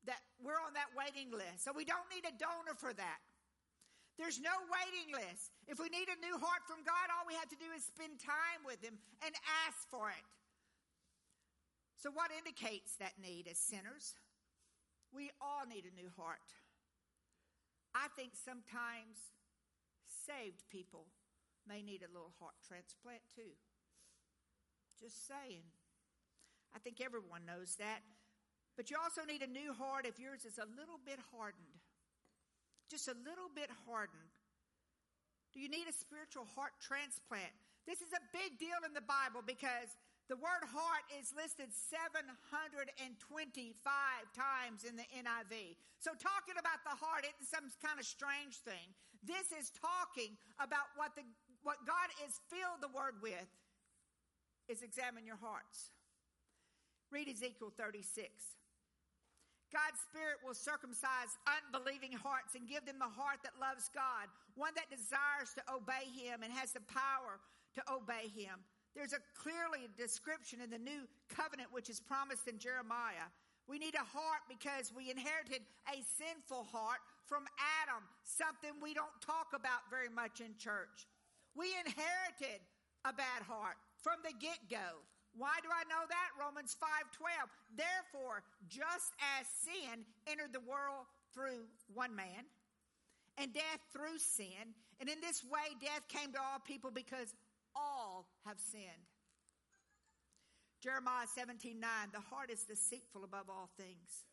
that 0.08 0.24
we're 0.40 0.60
on 0.60 0.72
that 0.80 0.92
waiting 0.96 1.32
list. 1.32 1.68
So 1.68 1.76
we 1.76 1.84
don't 1.84 2.08
need 2.08 2.24
a 2.24 2.36
donor 2.40 2.76
for 2.80 2.96
that. 2.96 3.20
There's 4.18 4.42
no 4.42 4.56
waiting 4.72 5.14
list. 5.14 5.54
If 5.70 5.78
we 5.78 5.94
need 5.94 6.10
a 6.10 6.18
new 6.24 6.40
heart 6.42 6.66
from 6.66 6.82
God, 6.82 7.06
all 7.14 7.28
we 7.30 7.38
have 7.38 7.52
to 7.54 7.60
do 7.60 7.70
is 7.76 7.86
spend 7.86 8.18
time 8.18 8.66
with 8.66 8.82
him 8.82 8.98
and 9.22 9.34
ask 9.68 9.86
for 9.94 10.10
it. 10.10 10.26
So 12.02 12.10
what 12.10 12.34
indicates 12.34 12.98
that 12.98 13.14
need 13.22 13.46
as 13.46 13.62
sinners? 13.62 14.18
We 15.14 15.30
all 15.38 15.70
need 15.70 15.86
a 15.86 15.94
new 15.94 16.10
heart. 16.18 16.50
I 17.94 18.10
think 18.18 18.34
sometimes 18.34 19.22
saved 20.26 20.66
people 20.70 21.06
may 21.70 21.82
need 21.82 22.02
a 22.02 22.12
little 22.14 22.34
heart 22.42 22.58
transplant 22.66 23.22
too. 23.34 23.54
Just 25.00 25.28
saying. 25.28 25.66
I 26.76 26.80
think 26.80 27.02
everyone 27.02 27.46
knows 27.46 27.78
that. 27.78 28.02
But 28.76 28.90
you 28.90 28.98
also 29.02 29.26
need 29.26 29.42
a 29.42 29.50
new 29.50 29.74
heart 29.74 30.06
if 30.06 30.20
yours 30.20 30.46
is 30.46 30.58
a 30.58 30.70
little 30.78 31.02
bit 31.02 31.18
hardened. 31.34 31.82
Just 32.90 33.10
a 33.10 33.18
little 33.26 33.50
bit 33.54 33.70
hardened. 33.90 34.30
Do 35.54 35.60
you 35.60 35.70
need 35.70 35.90
a 35.90 35.96
spiritual 35.96 36.46
heart 36.54 36.78
transplant? 36.78 37.50
This 37.90 38.06
is 38.06 38.14
a 38.14 38.22
big 38.30 38.60
deal 38.62 38.78
in 38.86 38.94
the 38.94 39.02
Bible 39.02 39.42
because 39.42 39.98
the 40.28 40.36
word 40.38 40.62
heart 40.68 41.08
is 41.16 41.32
listed 41.32 41.72
725 41.72 42.94
times 44.36 44.84
in 44.84 45.00
the 45.00 45.08
NIV. 45.16 45.80
So 46.04 46.12
talking 46.20 46.60
about 46.60 46.84
the 46.84 46.94
heart 46.94 47.24
isn't 47.24 47.48
some 47.48 47.72
kind 47.80 47.96
of 47.96 48.06
strange 48.06 48.60
thing. 48.62 48.92
This 49.24 49.56
is 49.56 49.72
talking 49.72 50.36
about 50.60 50.92
what 51.00 51.16
the 51.16 51.24
what 51.66 51.82
God 51.88 52.12
is 52.24 52.40
filled 52.48 52.80
the 52.80 52.94
word 52.94 53.20
with 53.20 53.48
is 54.70 54.84
examine 54.84 55.26
your 55.26 55.40
hearts. 55.40 55.92
Read 57.12 57.28
Ezekiel 57.28 57.72
36. 57.76 58.58
God's 59.72 60.00
Spirit 60.08 60.40
will 60.44 60.56
circumcise 60.56 61.36
unbelieving 61.44 62.16
hearts 62.16 62.56
and 62.56 62.68
give 62.68 62.88
them 62.88 63.00
the 63.00 63.12
heart 63.12 63.44
that 63.44 63.60
loves 63.60 63.92
God, 63.92 64.32
one 64.56 64.72
that 64.80 64.88
desires 64.88 65.52
to 65.60 65.64
obey 65.68 66.08
Him 66.16 66.44
and 66.44 66.52
has 66.56 66.72
the 66.72 66.84
power 66.88 67.44
to 67.76 67.82
obey 67.92 68.32
Him. 68.32 68.64
There's 68.96 69.12
a 69.12 69.24
clearly 69.36 69.92
description 70.00 70.64
in 70.64 70.72
the 70.72 70.80
new 70.80 71.04
covenant 71.28 71.70
which 71.76 71.92
is 71.92 72.00
promised 72.00 72.48
in 72.48 72.58
Jeremiah. 72.58 73.28
We 73.68 73.78
need 73.78 73.96
a 74.00 74.08
heart 74.08 74.48
because 74.48 74.96
we 74.96 75.12
inherited 75.12 75.62
a 75.92 76.00
sinful 76.16 76.72
heart 76.72 77.04
from 77.28 77.44
Adam, 77.84 78.08
something 78.24 78.72
we 78.80 78.96
don't 78.96 79.14
talk 79.20 79.52
about 79.52 79.92
very 79.92 80.08
much 80.08 80.40
in 80.40 80.56
church. 80.56 81.04
We 81.52 81.76
inherited 81.76 82.64
a 83.04 83.12
bad 83.12 83.44
heart 83.44 83.76
from 84.08 84.24
the 84.24 84.32
get-go. 84.40 85.04
Why 85.36 85.60
do 85.60 85.68
I 85.68 85.84
know 85.92 86.08
that? 86.08 86.30
Romans 86.40 86.74
5:12. 86.80 87.52
Therefore, 87.76 88.42
just 88.70 89.12
as 89.36 89.46
sin 89.60 90.06
entered 90.26 90.54
the 90.54 90.64
world 90.64 91.06
through 91.34 91.68
one 91.94 92.16
man, 92.16 92.48
and 93.38 93.54
death 93.54 93.82
through 93.92 94.18
sin, 94.18 94.74
and 95.02 95.10
in 95.10 95.20
this 95.20 95.44
way 95.44 95.76
death 95.82 96.08
came 96.08 96.32
to 96.32 96.42
all 96.42 96.60
people 96.60 96.90
because 96.90 97.36
all 97.76 98.32
have 98.46 98.58
sinned. 98.62 99.12
Jeremiah 100.80 101.28
17 101.28 101.78
9, 101.78 102.10
the 102.14 102.22
heart 102.22 102.50
is 102.50 102.64
deceitful 102.64 103.26
above 103.26 103.50
all 103.50 103.70
things. 103.76 104.24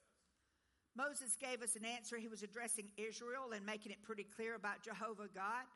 Moses 0.94 1.34
gave 1.34 1.62
us 1.62 1.74
an 1.74 1.84
answer. 1.84 2.16
He 2.16 2.28
was 2.28 2.44
addressing 2.44 2.92
Israel 2.96 3.50
and 3.52 3.66
making 3.66 3.90
it 3.90 4.04
pretty 4.04 4.22
clear 4.22 4.54
about 4.54 4.84
Jehovah 4.84 5.26
God. 5.34 5.66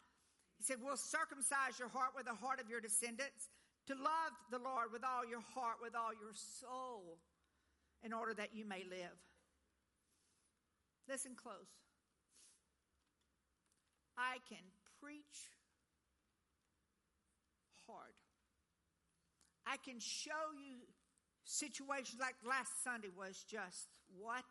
He 0.59 0.65
said, 0.65 0.79
We'll 0.83 0.97
circumcise 0.97 1.79
your 1.79 1.89
heart 1.89 2.13
with 2.15 2.27
the 2.27 2.35
heart 2.35 2.61
of 2.61 2.69
your 2.71 2.81
descendants, 2.81 3.49
to 3.89 3.95
love 3.95 4.37
the 4.51 4.59
Lord 4.59 4.93
with 4.93 5.03
all 5.03 5.25
your 5.25 5.41
heart, 5.55 5.77
with 5.81 5.97
all 5.97 6.13
your 6.13 6.37
soul, 6.37 7.17
in 8.05 8.13
order 8.13 8.35
that 8.35 8.55
you 8.55 8.69
may 8.69 8.85
live. 8.85 9.17
Listen 11.09 11.33
close. 11.35 11.73
I 14.19 14.45
can 14.49 14.65
preach 15.01 15.49
hard. 17.87 18.13
I 19.67 19.77
can 19.83 20.01
show 20.01 20.53
you 20.53 20.85
situations 21.45 22.21
like 22.21 22.37
last 22.47 22.85
Sunday 22.85 23.09
was 23.17 23.43
just 23.49 23.89
what? 24.21 24.45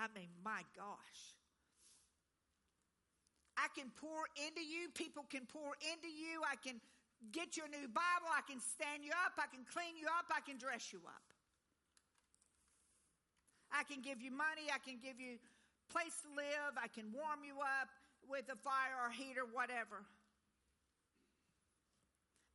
I 0.00 0.06
mean, 0.16 0.30
my 0.44 0.62
gosh. 0.74 1.38
I 3.56 3.68
can 3.78 3.92
pour 3.94 4.26
into 4.34 4.66
you, 4.66 4.88
people 4.94 5.24
can 5.30 5.46
pour 5.46 5.78
into 5.78 6.08
you, 6.08 6.42
I 6.42 6.56
can 6.56 6.80
get 7.32 7.56
you 7.56 7.64
a 7.64 7.70
new 7.70 7.88
Bible, 7.88 8.28
I 8.32 8.42
can 8.44 8.60
stand 8.60 9.04
you 9.04 9.12
up, 9.24 9.38
I 9.38 9.46
can 9.46 9.64
clean 9.64 9.96
you 9.96 10.06
up, 10.06 10.26
I 10.28 10.40
can 10.40 10.58
dress 10.58 10.92
you 10.92 11.00
up. 11.06 11.24
I 13.72 13.82
can 13.82 14.02
give 14.02 14.22
you 14.22 14.30
money, 14.30 14.70
I 14.70 14.78
can 14.78 14.98
give 15.02 15.18
you 15.18 15.38
place 15.90 16.14
to 16.22 16.30
live, 16.36 16.78
I 16.78 16.88
can 16.88 17.10
warm 17.12 17.42
you 17.42 17.58
up 17.60 17.90
with 18.28 18.46
a 18.48 18.56
fire 18.56 18.96
or 19.02 19.10
heater, 19.10 19.42
whatever. 19.44 20.04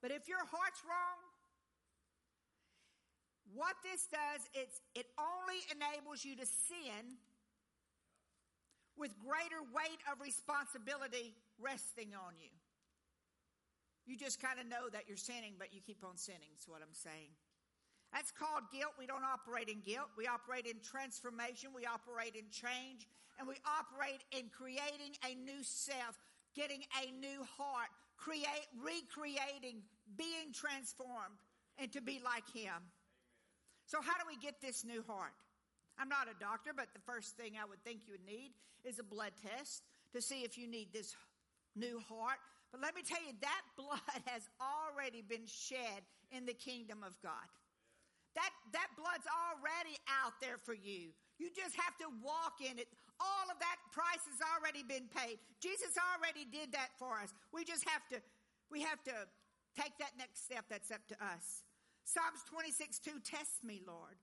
But 0.02 0.12
if 0.12 0.28
your 0.28 0.40
heart's 0.40 0.82
wrong, 0.88 1.20
what 3.54 3.76
this 3.84 4.08
does, 4.08 4.42
it's, 4.54 4.80
it 4.96 5.08
only 5.18 5.60
enables 5.74 6.24
you 6.24 6.36
to 6.38 6.46
sin 6.46 7.18
with 8.98 9.12
greater 9.20 9.64
weight 9.74 10.00
of 10.12 10.22
responsibility 10.22 11.34
resting 11.60 12.14
on 12.14 12.36
you. 12.40 12.52
You 14.10 14.18
just 14.18 14.42
kind 14.42 14.58
of 14.58 14.66
know 14.66 14.90
that 14.90 15.06
you're 15.06 15.22
sinning, 15.22 15.54
but 15.62 15.70
you 15.70 15.86
keep 15.86 16.02
on 16.02 16.18
sinning, 16.18 16.50
is 16.58 16.66
what 16.66 16.82
I'm 16.82 16.98
saying. 16.98 17.30
That's 18.10 18.34
called 18.34 18.66
guilt. 18.74 18.98
We 18.98 19.06
don't 19.06 19.22
operate 19.22 19.70
in 19.70 19.86
guilt. 19.86 20.10
We 20.18 20.26
operate 20.26 20.66
in 20.66 20.82
transformation. 20.82 21.70
We 21.78 21.86
operate 21.86 22.34
in 22.34 22.50
change. 22.50 23.06
And 23.38 23.46
we 23.46 23.62
operate 23.70 24.26
in 24.34 24.50
creating 24.50 25.14
a 25.22 25.38
new 25.38 25.62
self, 25.62 26.18
getting 26.58 26.82
a 26.98 27.14
new 27.22 27.46
heart, 27.54 27.94
create, 28.18 28.66
recreating, 28.82 29.86
being 30.18 30.58
transformed, 30.58 31.38
and 31.78 31.94
to 31.94 32.02
be 32.02 32.20
like 32.26 32.50
Him. 32.50 32.82
So, 33.86 34.02
how 34.02 34.18
do 34.18 34.26
we 34.26 34.42
get 34.42 34.58
this 34.60 34.84
new 34.84 35.06
heart? 35.06 35.38
I'm 36.02 36.10
not 36.10 36.26
a 36.26 36.38
doctor, 36.42 36.72
but 36.76 36.88
the 36.98 37.06
first 37.06 37.38
thing 37.38 37.54
I 37.62 37.70
would 37.70 37.84
think 37.86 38.10
you 38.10 38.18
would 38.18 38.26
need 38.26 38.58
is 38.84 38.98
a 38.98 39.04
blood 39.04 39.38
test 39.38 39.84
to 40.14 40.22
see 40.22 40.42
if 40.42 40.58
you 40.58 40.68
need 40.68 40.90
this 40.92 41.16
new 41.76 42.02
heart. 42.10 42.42
But 42.72 42.82
let 42.82 42.94
me 42.96 43.02
tell 43.02 43.22
you, 43.22 43.34
that 43.42 43.64
blood 43.78 44.22
has 44.26 44.48
already 44.62 45.22
been 45.22 45.46
shed 45.46 46.06
in 46.32 46.46
the 46.46 46.54
kingdom 46.54 47.02
of 47.02 47.18
God. 47.22 47.48
That, 48.38 48.54
that 48.78 48.94
blood's 48.94 49.26
already 49.26 49.98
out 50.06 50.38
there 50.38 50.62
for 50.62 50.78
you. 50.78 51.10
You 51.42 51.50
just 51.50 51.74
have 51.82 51.98
to 51.98 52.08
walk 52.22 52.62
in 52.62 52.78
it. 52.78 52.88
All 53.18 53.48
of 53.50 53.58
that 53.58 53.80
price 53.90 54.22
has 54.30 54.40
already 54.54 54.86
been 54.86 55.10
paid. 55.10 55.42
Jesus 55.58 55.98
already 55.98 56.46
did 56.46 56.72
that 56.78 56.94
for 57.02 57.18
us. 57.18 57.34
We 57.52 57.66
just 57.66 57.84
have 57.90 58.06
to, 58.14 58.22
we 58.70 58.86
have 58.86 59.02
to 59.10 59.16
take 59.74 59.98
that 59.98 60.14
next 60.20 60.46
step 60.46 60.70
that's 60.70 60.92
up 60.92 61.02
to 61.10 61.18
us. 61.18 61.66
Psalms 62.06 62.46
26 62.50 63.00
2 63.00 63.12
Test 63.24 63.64
me, 63.64 63.82
Lord, 63.86 64.18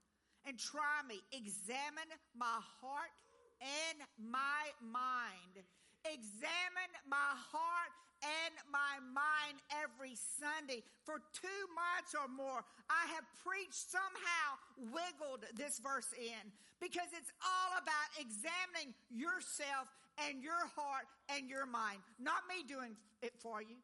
and 0.45 0.57
try 0.57 1.03
me. 1.07 1.19
Examine 1.31 2.09
my 2.35 2.59
heart 2.79 3.13
and 3.61 3.97
my 4.17 4.71
mind. 4.79 5.63
Examine 6.05 6.93
my 7.09 7.31
heart 7.51 7.91
and 8.23 8.53
my 8.71 9.01
mind 9.13 9.61
every 9.69 10.15
Sunday. 10.15 10.83
For 11.05 11.21
two 11.33 11.61
months 11.73 12.15
or 12.17 12.27
more, 12.27 12.65
I 12.89 13.03
have 13.13 13.25
preached, 13.45 13.77
somehow 13.77 14.47
wiggled 14.93 15.45
this 15.55 15.79
verse 15.79 16.09
in 16.17 16.51
because 16.79 17.09
it's 17.13 17.31
all 17.41 17.77
about 17.77 18.09
examining 18.17 18.93
yourself 19.09 19.89
and 20.27 20.41
your 20.41 20.69
heart 20.73 21.05
and 21.29 21.49
your 21.49 21.65
mind. 21.65 22.01
Not 22.19 22.45
me 22.49 22.65
doing 22.65 22.97
it 23.21 23.33
for 23.39 23.61
you, 23.61 23.77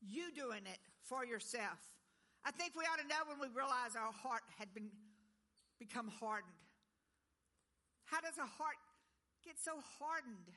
you 0.00 0.32
doing 0.32 0.64
it 0.64 0.80
for 1.02 1.24
yourself. 1.24 1.80
I 2.44 2.50
think 2.50 2.74
we 2.74 2.84
ought 2.84 2.98
to 2.98 3.06
know 3.06 3.22
when 3.28 3.38
we 3.38 3.48
realize 3.54 3.94
our 3.94 4.12
heart 4.12 4.42
had 4.58 4.72
been 4.74 4.90
become 5.78 6.08
hardened. 6.20 6.54
How 8.06 8.20
does 8.20 8.38
a 8.38 8.46
heart 8.46 8.78
get 9.44 9.58
so 9.58 9.72
hardened? 9.98 10.52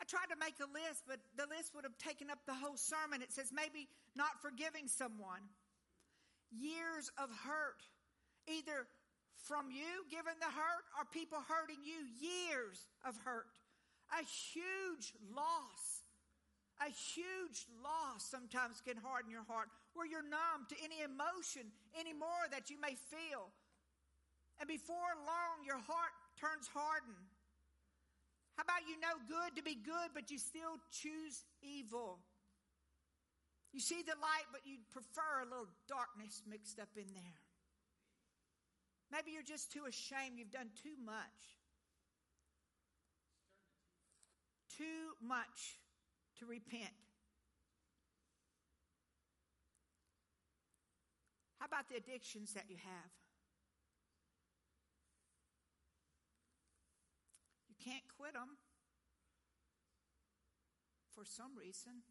I 0.00 0.04
tried 0.04 0.28
to 0.30 0.38
make 0.38 0.60
a 0.60 0.68
list, 0.68 1.04
but 1.08 1.18
the 1.36 1.48
list 1.48 1.74
would 1.74 1.84
have 1.84 1.96
taken 1.98 2.30
up 2.30 2.38
the 2.46 2.54
whole 2.54 2.76
sermon. 2.76 3.22
It 3.22 3.32
says 3.32 3.50
maybe 3.52 3.88
not 4.14 4.40
forgiving 4.42 4.88
someone, 4.88 5.40
years 6.52 7.10
of 7.16 7.30
hurt, 7.44 7.80
either 8.46 8.86
from 9.48 9.70
you 9.70 10.04
giving 10.10 10.36
the 10.40 10.52
hurt 10.52 10.84
or 10.98 11.08
people 11.08 11.38
hurting 11.48 11.80
you, 11.80 12.04
years 12.20 12.84
of 13.04 13.16
hurt, 13.24 13.56
a 14.12 14.22
huge 14.22 15.14
loss 15.34 16.06
a 16.84 16.92
huge 16.92 17.64
loss 17.80 18.20
sometimes 18.20 18.84
can 18.84 19.00
harden 19.00 19.32
your 19.32 19.44
heart 19.48 19.72
where 19.94 20.04
you're 20.04 20.24
numb 20.24 20.68
to 20.68 20.76
any 20.84 21.00
emotion 21.00 21.72
anymore 21.96 22.44
that 22.52 22.68
you 22.68 22.76
may 22.76 22.92
feel. 23.08 23.48
And 24.60 24.68
before 24.68 25.16
long, 25.24 25.64
your 25.64 25.80
heart 25.80 26.12
turns 26.36 26.68
hardened. 26.68 27.32
How 28.56 28.64
about 28.64 28.88
you 28.88 28.96
know 29.00 29.20
good 29.28 29.54
to 29.56 29.62
be 29.62 29.76
good, 29.76 30.10
but 30.14 30.30
you 30.30 30.38
still 30.38 30.80
choose 30.90 31.44
evil? 31.62 32.18
You 33.72 33.80
see 33.80 34.00
the 34.00 34.16
light, 34.16 34.48
but 34.50 34.62
you 34.64 34.78
prefer 34.90 35.44
a 35.44 35.44
little 35.44 35.68
darkness 35.86 36.42
mixed 36.48 36.80
up 36.80 36.88
in 36.96 37.12
there. 37.12 37.40
Maybe 39.12 39.32
you're 39.32 39.42
just 39.42 39.70
too 39.70 39.84
ashamed. 39.86 40.38
You've 40.38 40.50
done 40.50 40.70
too 40.82 40.96
much. 41.04 41.60
Too 44.78 45.12
much 45.20 45.76
to 46.40 46.46
repent. 46.46 46.96
How 51.60 51.66
about 51.66 51.88
the 51.88 51.96
addictions 51.96 52.54
that 52.54 52.64
you 52.68 52.76
have? 52.76 53.25
Can't 57.86 58.02
quit 58.18 58.34
them 58.34 58.58
for 61.14 61.24
some 61.24 61.54
reason. 61.54 62.02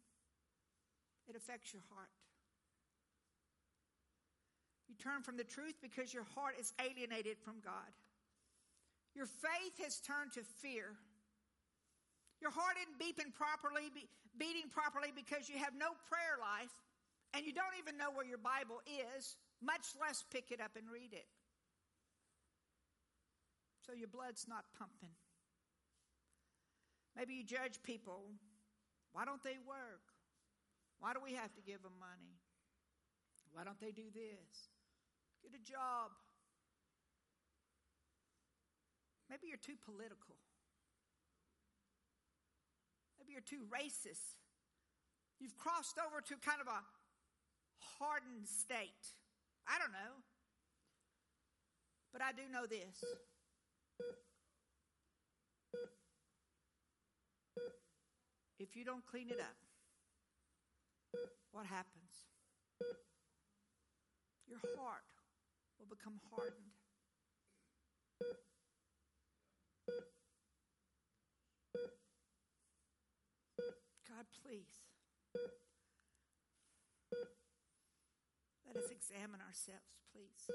It 1.28 1.36
affects 1.36 1.72
your 1.72 1.82
heart. 1.92 2.08
You 4.88 4.94
turn 4.96 5.22
from 5.22 5.36
the 5.36 5.44
truth 5.44 5.74
because 5.82 6.14
your 6.14 6.24
heart 6.34 6.54
is 6.58 6.72
alienated 6.80 7.36
from 7.44 7.56
God. 7.62 7.92
Your 9.14 9.26
faith 9.26 9.84
has 9.84 10.00
turned 10.00 10.32
to 10.34 10.42
fear 10.62 10.96
your 12.40 12.50
heart 12.50 12.76
isn't 12.76 12.98
beeping 13.00 13.32
properly, 13.32 13.88
beating 14.36 14.68
properly 14.68 15.08
because 15.14 15.48
you 15.48 15.56
have 15.58 15.72
no 15.72 15.96
prayer 16.08 16.36
life 16.40 16.72
and 17.32 17.44
you 17.44 17.52
don't 17.52 17.76
even 17.80 17.96
know 17.96 18.12
where 18.12 18.26
your 18.26 18.40
Bible 18.40 18.80
is, 18.86 19.36
much 19.62 19.96
less 20.00 20.24
pick 20.30 20.52
it 20.52 20.60
up 20.60 20.76
and 20.76 20.84
read 20.92 21.12
it. 21.12 21.26
So 23.86 23.92
your 23.92 24.08
blood's 24.08 24.46
not 24.48 24.64
pumping. 24.76 25.14
Maybe 27.16 27.34
you 27.34 27.44
judge 27.44 27.82
people. 27.82 28.28
Why 29.12 29.24
don't 29.24 29.42
they 29.42 29.56
work? 29.66 30.04
Why 31.00 31.12
do 31.14 31.20
we 31.24 31.32
have 31.32 31.52
to 31.54 31.62
give 31.64 31.82
them 31.82 31.96
money? 31.98 32.36
Why 33.52 33.64
don't 33.64 33.80
they 33.80 33.90
do 33.90 34.04
this? 34.12 34.68
Get 35.42 35.56
a 35.56 35.64
job. 35.64 36.12
Maybe 39.30 39.48
you're 39.48 39.56
too 39.56 39.80
political. 39.84 40.36
Maybe 43.18 43.32
you're 43.32 43.40
too 43.40 43.64
racist. 43.72 44.36
You've 45.40 45.56
crossed 45.56 45.96
over 45.98 46.20
to 46.20 46.34
kind 46.44 46.60
of 46.60 46.68
a 46.68 46.80
hardened 47.98 48.46
state. 48.46 49.16
I 49.66 49.78
don't 49.78 49.92
know. 49.92 50.20
But 52.12 52.22
I 52.22 52.32
do 52.32 52.42
know 52.52 52.66
this. 52.66 53.02
If 58.58 58.74
you 58.74 58.84
don't 58.84 59.04
clean 59.04 59.28
it 59.28 59.38
up, 59.38 59.56
what 61.52 61.66
happens? 61.66 62.24
Your 64.48 64.60
heart 64.78 65.04
will 65.78 65.86
become 65.86 66.20
hardened. 66.30 66.72
God, 74.08 74.26
please. 74.42 74.80
Let 78.66 78.76
us 78.76 78.90
examine 78.90 79.40
ourselves, 79.46 80.00
please. 80.12 80.48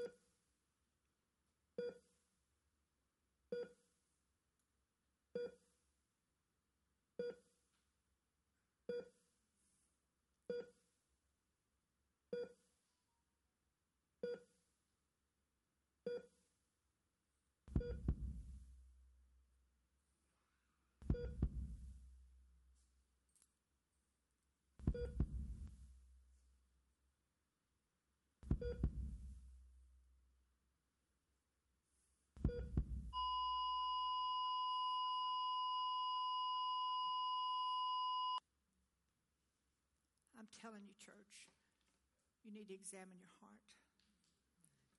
I'm 40.42 40.50
telling 40.58 40.82
you, 40.82 40.90
church, 40.98 41.46
you 42.42 42.50
need 42.50 42.66
to 42.66 42.74
examine 42.74 43.14
your 43.14 43.30
heart. 43.38 43.70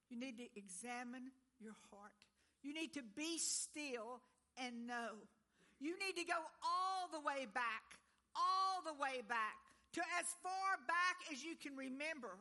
You 0.08 0.15
need 0.15 0.39
to 0.39 0.47
examine 0.56 1.36
your 1.60 1.75
heart. 1.91 2.15
You 2.63 2.71
need 2.71 2.95
to 2.95 3.03
be 3.03 3.36
still 3.36 4.23
and 4.56 4.88
know. 4.88 5.19
You 5.84 5.99
need 5.99 6.15
to 6.15 6.23
go 6.23 6.39
all 6.63 7.12
the 7.12 7.19
way 7.19 7.43
back, 7.43 7.99
all 8.39 8.88
the 8.88 8.95
way 8.95 9.19
back 9.27 9.60
to 9.99 10.01
as 10.15 10.32
far 10.39 10.79
back 10.88 11.19
as 11.27 11.43
you 11.43 11.60
can 11.60 11.75
remember. 11.75 12.39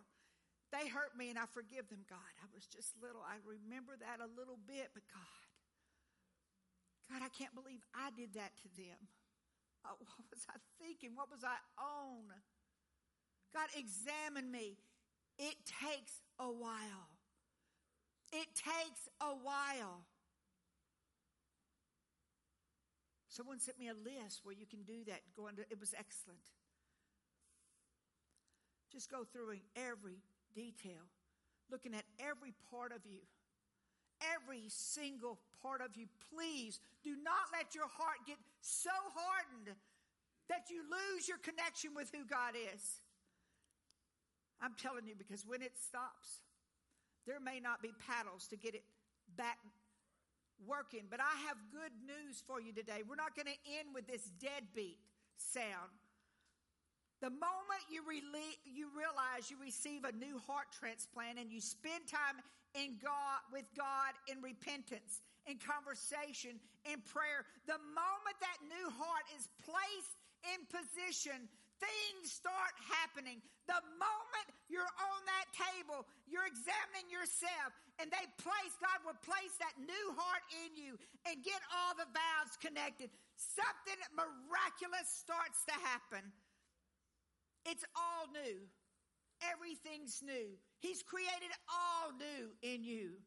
They 0.71 0.87
hurt 0.87 1.19
me 1.19 1.27
and 1.27 1.43
I 1.43 1.51
forgive 1.51 1.91
them, 1.91 2.07
God. 2.07 2.33
I 2.39 2.47
was 2.55 2.71
just 2.71 2.95
little. 3.03 3.27
I 3.27 3.43
remember 3.43 3.99
that 3.99 4.23
a 4.23 4.31
little 4.39 4.63
bit, 4.63 4.95
but 4.95 5.03
God, 5.11 5.43
God, 7.11 7.21
I 7.27 7.35
can't 7.35 7.53
believe 7.59 7.83
I 7.99 8.15
did 8.15 8.39
that 8.39 8.55
to 8.63 8.69
them. 8.79 9.11
Oh, 9.83 9.99
what 9.99 10.23
was 10.31 10.47
I 10.47 10.55
thinking? 10.79 11.19
What 11.19 11.35
was 11.35 11.43
I 11.43 11.59
on? 11.83 12.31
God, 13.55 13.69
examine 13.77 14.51
me. 14.51 14.77
It 15.39 15.57
takes 15.81 16.13
a 16.39 16.47
while. 16.47 17.09
It 18.33 18.49
takes 18.55 19.09
a 19.21 19.35
while. 19.43 20.05
Someone 23.29 23.61
sent 23.61 23.79
me 23.79 23.89
a 23.89 23.95
list 23.95 24.41
where 24.45 24.55
you 24.55 24.67
can 24.67 24.83
do 24.83 25.05
that. 25.07 25.21
Go 25.37 25.49
under, 25.49 25.63
it 25.71 25.81
was 25.81 25.95
excellent. 25.99 26.45
Just 28.93 29.11
go 29.11 29.25
through 29.25 29.57
every 29.75 30.21
detail, 30.55 31.09
looking 31.71 31.95
at 31.95 32.05
every 32.21 32.53
part 32.71 32.93
of 32.93 33.07
you, 33.07 33.21
every 34.37 34.65
single 34.69 35.39
part 35.63 35.81
of 35.81 35.97
you. 35.97 36.07
Please 36.29 36.79
do 37.03 37.17
not 37.17 37.49
let 37.53 37.75
your 37.75 37.89
heart 37.89 38.21
get 38.27 38.37
so 38.61 38.93
hardened 39.17 39.77
that 40.49 40.69
you 40.69 40.83
lose 40.85 41.27
your 41.27 41.39
connection 41.39 41.95
with 41.97 42.11
who 42.13 42.27
God 42.29 42.53
is. 42.53 43.01
I'm 44.63 44.75
telling 44.81 45.07
you, 45.07 45.15
because 45.19 45.45
when 45.47 45.61
it 45.61 45.73
stops, 45.77 46.47
there 47.27 47.41
may 47.41 47.59
not 47.59 47.83
be 47.83 47.91
paddles 48.07 48.47
to 48.49 48.57
get 48.57 48.75
it 48.75 48.85
back 49.37 49.59
working. 50.67 51.11
But 51.11 51.21
I 51.21 51.35
have 51.51 51.59
good 51.75 51.93
news 52.07 52.43
for 52.47 52.61
you 52.61 52.73
today. 52.73 53.03
We're 53.03 53.19
not 53.19 53.35
going 53.35 53.51
to 53.51 53.61
end 53.79 53.91
with 53.95 54.07
this 54.07 54.23
deadbeat 54.39 54.99
sound. 55.37 55.91
The 57.23 57.31
moment 57.31 57.83
you, 57.87 58.03
rele- 58.03 58.63
you 58.67 58.91
realize 58.95 59.47
you 59.47 59.59
receive 59.63 60.03
a 60.03 60.11
new 60.11 60.43
heart 60.47 60.71
transplant 60.75 61.39
and 61.39 61.51
you 61.51 61.63
spend 61.63 62.11
time 62.11 62.43
in 62.75 62.99
God 62.99 63.39
with 63.55 63.67
God 63.79 64.19
in 64.27 64.43
repentance, 64.43 65.23
in 65.47 65.59
conversation, 65.63 66.59
in 66.83 66.99
prayer, 67.07 67.47
the 67.71 67.79
moment 67.79 68.37
that 68.43 68.59
new 68.67 68.87
heart 68.99 69.27
is 69.39 69.47
placed 69.63 70.19
in 70.51 70.67
position, 70.67 71.47
things 71.83 72.31
start 72.31 72.75
happening. 73.03 73.43
The 73.67 73.83
moment 73.99 74.49
you're 74.71 74.87
on 74.87 75.21
that 75.27 75.51
table, 75.51 76.07
you're 76.31 76.47
examining 76.47 77.11
yourself, 77.11 77.75
and 77.99 78.07
they 78.09 78.23
place, 78.39 78.75
God 78.79 79.03
will 79.03 79.19
place 79.27 79.55
that 79.59 79.75
new 79.83 80.07
heart 80.15 80.45
in 80.63 80.79
you 80.79 80.95
and 81.27 81.43
get 81.43 81.59
all 81.75 81.99
the 81.99 82.07
valves 82.07 82.55
connected. 82.63 83.11
Something 83.35 83.99
miraculous 84.15 85.11
starts 85.11 85.67
to 85.67 85.77
happen. 85.83 86.23
It's 87.67 87.85
all 87.99 88.31
new. 88.31 88.63
Everything's 89.43 90.23
new. 90.23 90.55
He's 90.79 91.03
created 91.03 91.51
all 91.67 92.15
new 92.15 92.55
in 92.63 92.87
you. 92.87 93.19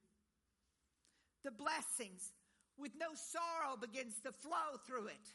The 1.44 1.52
blessings 1.52 2.32
with 2.80 2.91
no 3.00 3.12
sorrow 3.13 3.76
begins 3.76 4.20
to 4.24 4.32
flow 4.32 4.80
through 4.88 5.08
it. 5.08 5.28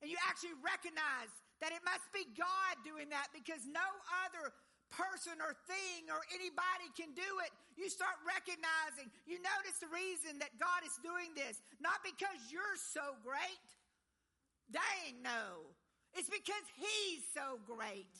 And 0.00 0.10
you 0.10 0.16
actually 0.28 0.56
recognize 0.60 1.32
that 1.60 1.72
it 1.72 1.80
must 1.84 2.06
be 2.12 2.28
God 2.36 2.74
doing 2.84 3.08
that 3.10 3.32
because 3.32 3.64
no 3.64 3.88
other 4.26 4.52
person 4.92 5.42
or 5.42 5.56
thing 5.66 6.06
or 6.12 6.22
anybody 6.30 6.88
can 6.94 7.10
do 7.16 7.30
it. 7.42 7.50
You 7.74 7.90
start 7.90 8.16
recognizing, 8.22 9.10
you 9.26 9.42
notice 9.42 9.82
the 9.82 9.90
reason 9.90 10.38
that 10.38 10.54
God 10.60 10.86
is 10.86 10.94
doing 11.02 11.34
this, 11.34 11.60
not 11.82 12.00
because 12.06 12.38
you're 12.48 12.78
so 12.78 13.18
great. 13.26 13.66
Dang, 14.70 15.22
no. 15.22 15.74
It's 16.14 16.30
because 16.30 16.64
He's 16.78 17.22
so 17.34 17.60
great. 17.66 18.10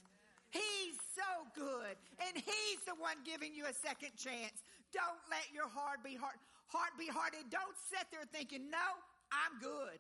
He's 0.51 0.99
so 1.17 1.49
good. 1.57 1.97
And 2.23 2.37
He's 2.37 2.81
the 2.85 2.99
one 2.99 3.23
giving 3.25 3.55
you 3.55 3.67
a 3.67 3.75
second 3.75 4.15
chance. 4.19 4.63
Don't 4.93 5.23
let 5.31 5.49
your 5.51 5.69
heart 5.69 6.05
be 6.05 6.15
hard, 6.15 6.37
heart 6.69 6.95
be 6.99 7.09
hardened. 7.09 7.51
Don't 7.51 7.77
sit 7.91 8.07
there 8.13 8.27
thinking, 8.31 8.71
no, 8.71 8.87
I'm 9.33 9.59
good. 9.59 9.99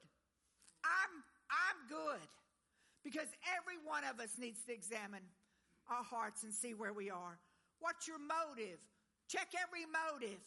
I'm, 0.84 1.12
I'm 1.50 1.78
good. 1.88 2.28
Because 3.06 3.30
every 3.54 3.78
one 3.86 4.02
of 4.02 4.18
us 4.18 4.34
needs 4.34 4.58
to 4.66 4.74
examine 4.74 5.22
our 5.86 6.02
hearts 6.02 6.42
and 6.42 6.50
see 6.52 6.74
where 6.74 6.92
we 6.92 7.08
are. 7.08 7.38
What's 7.78 8.08
your 8.10 8.18
motive? 8.18 8.82
Check 9.30 9.54
every 9.62 9.86
motive. 9.86 10.42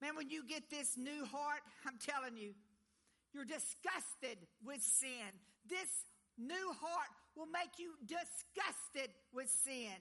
Man, 0.00 0.16
when 0.16 0.30
you 0.30 0.40
get 0.48 0.70
this 0.70 0.96
new 0.96 1.28
heart, 1.28 1.60
I'm 1.86 2.00
telling 2.00 2.40
you, 2.40 2.56
you're 3.36 3.44
disgusted 3.44 4.40
with 4.64 4.80
sin. 4.80 5.28
This 5.68 6.08
new 6.38 6.72
heart 6.80 7.12
will 7.36 7.52
make 7.52 7.76
you 7.76 7.92
disgusted 8.08 9.12
with 9.36 9.52
sin. 9.52 9.92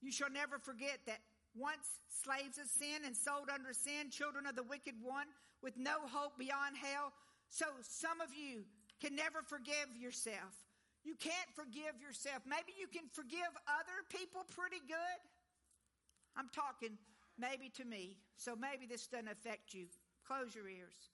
You 0.00 0.12
shall 0.12 0.30
never 0.30 0.62
forget 0.62 1.02
that 1.10 1.26
once 1.58 1.90
slaves 2.22 2.54
of 2.62 2.70
sin 2.70 3.02
and 3.04 3.16
sold 3.16 3.50
under 3.52 3.74
sin, 3.74 4.14
children 4.14 4.46
of 4.46 4.54
the 4.54 4.62
wicked 4.62 4.94
one, 5.02 5.26
with 5.60 5.74
no 5.76 6.06
hope 6.06 6.38
beyond 6.38 6.78
hell. 6.78 7.10
So 7.48 7.66
some 7.82 8.20
of 8.20 8.30
you 8.30 8.62
can 9.02 9.16
never 9.16 9.42
forgive 9.42 9.90
yourself. 9.98 10.69
You 11.04 11.14
can't 11.16 11.50
forgive 11.56 11.96
yourself. 12.00 12.44
Maybe 12.44 12.76
you 12.78 12.86
can 12.86 13.08
forgive 13.12 13.48
other 13.64 14.04
people 14.12 14.44
pretty 14.52 14.84
good. 14.86 15.20
I'm 16.36 16.48
talking 16.52 16.98
maybe 17.38 17.72
to 17.80 17.84
me, 17.84 18.16
so 18.36 18.54
maybe 18.54 18.86
this 18.86 19.06
doesn't 19.06 19.28
affect 19.28 19.72
you. 19.72 19.86
Close 20.26 20.54
your 20.54 20.68
ears. 20.68 21.10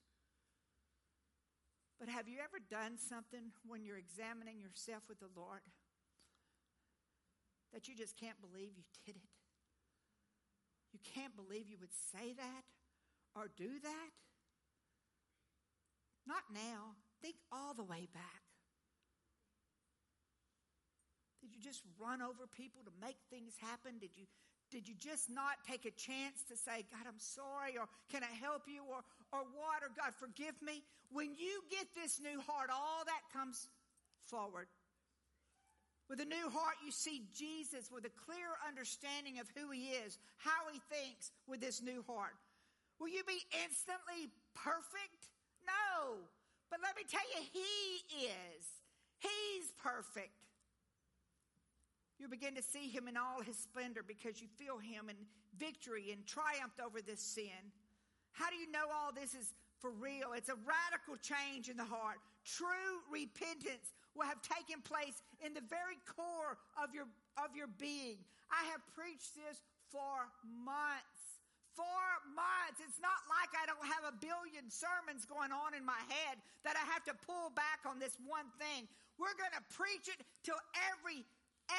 But 1.99 2.09
have 2.09 2.27
you 2.27 2.37
ever 2.43 2.59
done 2.69 2.97
something 2.97 3.51
when 3.65 3.83
you're 3.83 3.97
examining 3.97 4.59
yourself 4.59 5.01
with 5.09 5.19
the 5.19 5.31
Lord 5.35 5.61
that 7.73 7.87
you 7.87 7.95
just 7.95 8.19
can't 8.19 8.39
believe 8.39 8.69
you 8.75 8.83
did 9.05 9.15
it? 9.15 9.31
You 10.93 10.99
can't 11.15 11.35
believe 11.35 11.67
you 11.67 11.77
would 11.79 11.93
say 12.13 12.33
that 12.37 12.63
or 13.35 13.49
do 13.57 13.79
that? 13.81 14.09
Not 16.27 16.43
now. 16.53 16.95
Think 17.21 17.35
all 17.51 17.73
the 17.73 17.83
way 17.83 18.07
back. 18.13 18.46
Did 21.41 21.53
you 21.53 21.61
just 21.61 21.83
run 21.99 22.21
over 22.21 22.49
people 22.49 22.81
to 22.85 22.93
make 23.01 23.17
things 23.29 23.53
happen? 23.61 23.99
Did 23.99 24.15
you 24.15 24.25
did 24.69 24.87
you 24.87 24.95
just 24.99 25.29
not 25.31 25.63
take 25.63 25.85
a 25.85 25.95
chance 25.95 26.43
to 26.51 26.57
say, 26.57 26.83
God, 26.91 27.07
I'm 27.07 27.19
sorry, 27.23 27.79
or 27.79 27.87
can 28.11 28.19
I 28.19 28.33
help 28.35 28.67
you, 28.67 28.83
or, 28.83 28.99
or 29.31 29.47
what, 29.55 29.79
or 29.79 29.95
God, 29.95 30.11
forgive 30.19 30.59
me? 30.61 30.83
When 31.07 31.31
you 31.39 31.63
get 31.71 31.87
this 31.95 32.19
new 32.19 32.41
heart, 32.43 32.67
all 32.67 33.07
that 33.07 33.23
comes 33.31 33.69
forward. 34.27 34.67
With 36.09 36.19
a 36.19 36.27
new 36.27 36.49
heart, 36.51 36.75
you 36.83 36.91
see 36.91 37.27
Jesus 37.35 37.91
with 37.91 38.03
a 38.03 38.11
clear 38.27 38.59
understanding 38.67 39.39
of 39.39 39.47
who 39.55 39.71
he 39.71 39.95
is, 40.03 40.19
how 40.35 40.67
he 40.71 40.79
thinks 40.91 41.31
with 41.47 41.59
this 41.59 41.81
new 41.81 42.03
heart. 42.07 42.35
Will 42.99 43.09
you 43.09 43.23
be 43.27 43.39
instantly 43.63 44.31
perfect? 44.55 45.31
No. 45.63 46.15
But 46.69 46.79
let 46.83 46.95
me 46.95 47.03
tell 47.07 47.23
you, 47.35 47.43
he 47.51 48.27
is. 48.27 48.63
He's 49.19 49.71
perfect. 49.79 50.46
You 52.19 52.27
begin 52.27 52.55
to 52.55 52.63
see 52.63 52.89
him 52.89 53.07
in 53.07 53.15
all 53.15 53.41
his 53.41 53.57
splendor 53.57 54.01
because 54.01 54.41
you 54.41 54.47
feel 54.57 54.77
him 54.77 55.09
in 55.09 55.15
victory 55.57 56.09
and 56.11 56.25
triumphed 56.25 56.81
over 56.81 57.01
this 57.01 57.21
sin. 57.21 57.71
How 58.33 58.49
do 58.49 58.57
you 58.57 58.69
know 58.71 58.89
all 58.89 59.13
this 59.13 59.33
is 59.33 59.53
for 59.77 59.91
real? 59.91 60.33
It's 60.33 60.49
a 60.49 60.57
radical 60.65 61.17
change 61.21 61.69
in 61.69 61.77
the 61.77 61.85
heart. 61.85 62.17
True 62.45 63.05
repentance 63.09 63.93
will 64.17 64.25
have 64.25 64.41
taken 64.41 64.81
place 64.81 65.21
in 65.45 65.53
the 65.53 65.61
very 65.69 66.01
core 66.09 66.57
of 66.81 66.89
your, 66.93 67.05
of 67.37 67.53
your 67.53 67.69
being. 67.77 68.17
I 68.49 68.65
have 68.73 68.81
preached 68.97 69.37
this 69.37 69.61
for 69.93 70.25
months. 70.41 71.41
For 71.77 72.01
months. 72.33 72.81
It's 72.81 72.97
not 72.97 73.21
like 73.29 73.53
I 73.53 73.69
don't 73.69 73.85
have 73.85 74.09
a 74.09 74.15
billion 74.17 74.65
sermons 74.73 75.29
going 75.29 75.53
on 75.53 75.77
in 75.77 75.85
my 75.85 76.01
head 76.09 76.41
that 76.65 76.73
I 76.73 76.81
have 76.89 77.05
to 77.05 77.13
pull 77.13 77.53
back 77.53 77.85
on 77.85 78.01
this 78.01 78.17
one 78.25 78.49
thing. 78.57 78.89
We're 79.21 79.37
going 79.37 79.53
to 79.53 79.65
preach 79.69 80.09
it 80.09 80.17
till 80.41 80.57
every 80.93 81.21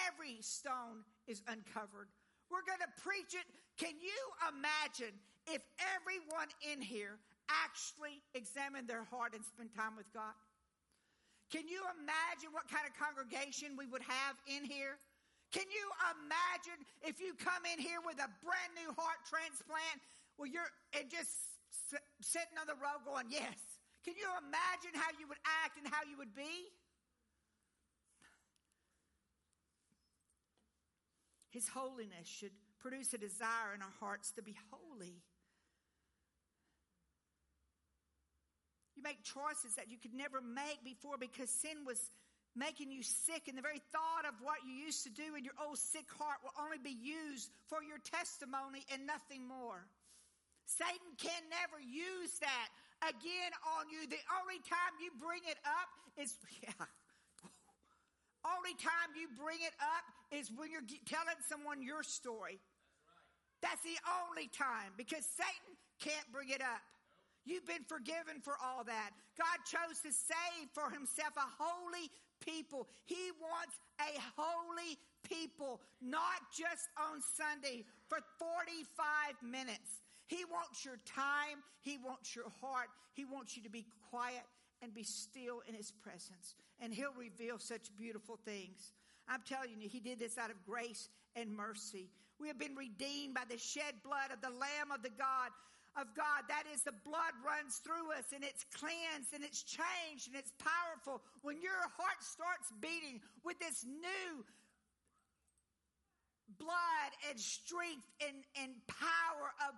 every 0.09 0.39
stone 0.41 1.05
is 1.26 1.43
uncovered. 1.49 2.09
We're 2.51 2.64
going 2.64 2.80
to 2.80 2.93
preach 3.01 3.36
it. 3.36 3.45
Can 3.76 3.95
you 4.01 4.20
imagine 4.49 5.14
if 5.47 5.62
everyone 5.78 6.49
in 6.64 6.80
here 6.80 7.20
actually 7.49 8.20
examined 8.34 8.89
their 8.89 9.05
heart 9.05 9.32
and 9.32 9.45
spent 9.45 9.72
time 9.72 9.97
with 9.97 10.09
God? 10.12 10.36
Can 11.49 11.64
you 11.64 11.80
imagine 11.97 12.53
what 12.53 12.68
kind 12.68 12.84
of 12.84 12.93
congregation 12.97 13.72
we 13.76 13.89
would 13.89 14.05
have 14.05 14.36
in 14.45 14.68
here? 14.68 15.01
Can 15.49 15.64
you 15.72 15.86
imagine 16.12 16.76
if 17.01 17.24
you 17.24 17.32
come 17.41 17.64
in 17.64 17.80
here 17.80 18.05
with 18.05 18.20
a 18.20 18.28
brand 18.45 18.72
new 18.76 18.93
heart 18.93 19.24
transplant? 19.24 20.05
Well, 20.36 20.45
you're 20.45 20.68
and 20.93 21.09
just 21.09 21.32
sitting 22.20 22.57
on 22.61 22.68
the 22.68 22.76
row 22.76 23.01
going, 23.01 23.32
yes. 23.32 23.57
Can 24.05 24.12
you 24.16 24.28
imagine 24.45 24.93
how 24.93 25.09
you 25.16 25.24
would 25.28 25.41
act 25.64 25.80
and 25.80 25.89
how 25.89 26.05
you 26.05 26.20
would 26.20 26.36
be? 26.36 26.68
His 31.51 31.68
holiness 31.68 32.26
should 32.26 32.53
produce 32.80 33.12
a 33.14 33.18
desire 33.18 33.74
in 33.74 33.82
our 33.82 33.94
hearts 34.01 34.32
to 34.32 34.42
be 34.42 34.55
holy. 34.70 35.22
You 38.94 39.03
make 39.03 39.22
choices 39.22 39.76
that 39.76 39.90
you 39.90 39.96
could 39.96 40.14
never 40.14 40.40
make 40.40 40.82
before 40.84 41.16
because 41.18 41.49
sin 41.51 41.86
was 41.86 42.01
making 42.57 42.90
you 42.90 43.03
sick, 43.03 43.46
and 43.46 43.57
the 43.57 43.62
very 43.62 43.80
thought 43.94 44.26
of 44.26 44.34
what 44.42 44.59
you 44.66 44.74
used 44.74 45.07
to 45.07 45.12
do 45.14 45.38
in 45.38 45.44
your 45.44 45.55
old 45.62 45.78
sick 45.78 46.11
heart 46.18 46.42
will 46.42 46.57
only 46.59 46.82
be 46.82 46.96
used 46.99 47.51
for 47.70 47.78
your 47.86 48.03
testimony 48.03 48.82
and 48.92 49.07
nothing 49.07 49.46
more. 49.46 49.86
Satan 50.66 51.14
can 51.16 51.42
never 51.49 51.78
use 51.80 52.42
that 52.42 52.68
again 53.07 53.53
on 53.78 53.88
you. 53.88 54.05
The 54.11 54.20
only 54.42 54.59
time 54.66 54.99
you 54.99 55.14
bring 55.16 55.40
it 55.46 55.57
up 55.64 55.88
is, 56.18 56.34
yeah, 56.62 56.74
only 58.57 58.74
time 58.78 59.12
you 59.18 59.28
bring 59.36 59.59
it 59.61 59.74
up 59.80 60.05
is 60.30 60.51
when 60.55 60.70
you're 60.70 60.86
telling 61.05 61.40
someone 61.49 61.82
your 61.82 62.03
story. 62.03 62.61
That's 63.61 63.82
the 63.82 63.99
only 64.24 64.49
time 64.49 64.94
because 64.96 65.26
Satan 65.26 65.74
can't 65.99 66.26
bring 66.32 66.51
it 66.51 66.62
up. 66.62 66.82
You've 67.44 67.66
been 67.66 67.84
forgiven 67.88 68.44
for 68.44 68.55
all 68.61 68.84
that. 68.84 69.11
God 69.38 69.59
chose 69.64 69.99
to 70.05 70.12
save 70.12 70.68
for 70.74 70.90
himself 70.92 71.32
a 71.36 71.49
holy 71.59 72.12
people. 72.44 72.86
He 73.07 73.32
wants 73.40 73.80
a 73.99 74.20
holy 74.36 75.01
people, 75.24 75.80
not 76.03 76.44
just 76.53 76.92
on 77.01 77.24
Sunday 77.24 77.84
for 78.09 78.18
45 78.38 79.40
minutes. 79.42 80.05
He 80.28 80.44
wants 80.44 80.84
your 80.84 81.01
time. 81.09 81.64
He 81.80 81.96
wants 81.96 82.36
your 82.36 82.53
heart. 82.61 82.92
He 83.14 83.24
wants 83.24 83.57
you 83.57 83.62
to 83.62 83.70
be 83.70 83.86
quiet 84.11 84.44
and 84.83 84.95
be 84.95 85.03
still 85.03 85.62
in 85.68 85.74
his 85.74 85.91
presence. 85.91 86.55
And 86.81 86.93
he'll 86.93 87.14
reveal 87.18 87.59
such 87.59 87.95
beautiful 87.97 88.39
things. 88.45 88.93
I'm 89.29 89.43
telling 89.47 89.81
you, 89.81 89.89
he 89.89 90.01
did 90.01 90.18
this 90.18 90.39
out 90.39 90.51
of 90.51 90.64
grace 90.64 91.09
and 91.37 91.55
mercy. 91.55 92.09
We 92.41 92.49
have 92.49 92.59
been 92.59 92.76
redeemed 92.76 93.35
by 93.35 93.43
the 93.49 93.59
shed 93.59 93.95
blood 94.05 94.31
of 94.33 94.41
the 94.41 94.51
Lamb 94.51 94.95
of 94.95 95.03
the 95.03 95.11
God 95.11 95.51
of 95.99 96.07
God. 96.14 96.47
That 96.49 96.64
is, 96.72 96.83
the 96.83 96.95
blood 97.05 97.35
runs 97.45 97.83
through 97.83 98.14
us 98.16 98.31
and 98.33 98.45
it's 98.45 98.64
cleansed 98.72 99.35
and 99.35 99.43
it's 99.43 99.62
changed 99.62 100.29
and 100.29 100.37
it's 100.37 100.53
powerful. 100.62 101.20
When 101.43 101.61
your 101.61 101.83
heart 101.99 102.22
starts 102.22 102.72
beating 102.81 103.20
with 103.45 103.59
this 103.59 103.85
new 103.85 104.45
blood 106.57 107.11
and 107.29 107.39
strength 107.39 108.07
and, 108.22 108.39
and 108.62 108.72
power 108.87 109.53
of, 109.68 109.74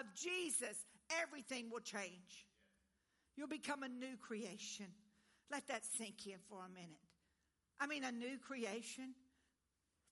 of 0.00 0.06
Jesus, 0.14 0.84
everything 1.24 1.70
will 1.72 1.80
change. 1.80 2.46
You'll 3.36 3.48
become 3.48 3.82
a 3.82 3.88
new 3.88 4.16
creation. 4.20 4.86
Let 5.50 5.66
that 5.68 5.84
sink 5.84 6.26
in 6.26 6.38
for 6.48 6.64
a 6.64 6.68
minute. 6.68 7.00
I 7.80 7.86
mean, 7.86 8.04
a 8.04 8.12
new 8.12 8.38
creation. 8.38 9.14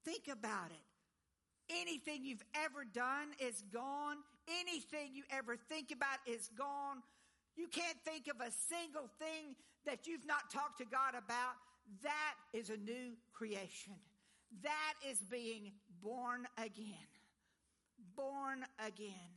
Think 0.04 0.28
about 0.30 0.70
it. 0.70 1.74
Anything 1.82 2.24
you've 2.24 2.44
ever 2.54 2.84
done 2.84 3.28
is 3.38 3.62
gone. 3.72 4.16
Anything 4.60 5.14
you 5.14 5.22
ever 5.30 5.56
think 5.56 5.92
about 5.92 6.18
is 6.26 6.50
gone. 6.56 7.02
You 7.56 7.68
can't 7.68 7.98
think 8.04 8.26
of 8.28 8.40
a 8.40 8.50
single 8.50 9.08
thing 9.18 9.54
that 9.86 10.06
you've 10.06 10.26
not 10.26 10.50
talked 10.52 10.78
to 10.78 10.84
God 10.84 11.14
about. 11.16 11.54
That 12.02 12.34
is 12.52 12.70
a 12.70 12.76
new 12.76 13.12
creation. 13.32 13.94
That 14.62 14.94
is 15.08 15.18
being 15.18 15.72
born 16.02 16.46
again. 16.58 17.08
Born 18.16 18.64
again. 18.84 19.12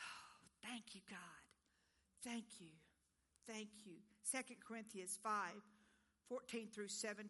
Oh, 0.00 0.68
thank 0.68 0.94
you, 0.94 1.00
God. 1.10 1.41
Thank 2.24 2.44
you. 2.60 2.68
Thank 3.46 3.68
you. 3.84 3.94
2 4.30 4.54
Corinthians 4.66 5.18
5 5.22 5.32
14 6.28 6.68
through 6.72 6.88
17 6.88 7.28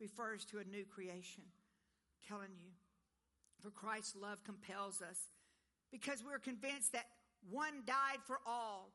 refers 0.00 0.44
to 0.46 0.58
a 0.58 0.64
new 0.64 0.84
creation. 0.84 1.44
I'm 1.44 2.28
telling 2.28 2.56
you, 2.56 2.70
for 3.60 3.70
Christ's 3.70 4.16
love 4.16 4.42
compels 4.44 5.02
us 5.02 5.18
because 5.92 6.24
we're 6.24 6.38
convinced 6.38 6.92
that 6.92 7.06
one 7.50 7.82
died 7.86 8.18
for 8.26 8.40
all, 8.46 8.90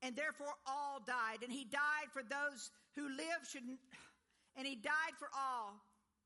and 0.00 0.16
therefore 0.16 0.54
all 0.66 1.00
died. 1.06 1.42
And 1.42 1.52
he 1.52 1.64
died 1.64 2.08
for 2.12 2.22
those 2.22 2.70
who 2.96 3.08
live 3.08 3.44
should, 3.50 3.62
and 4.56 4.66
he 4.66 4.76
died 4.76 5.16
for 5.18 5.28
all, 5.36 5.76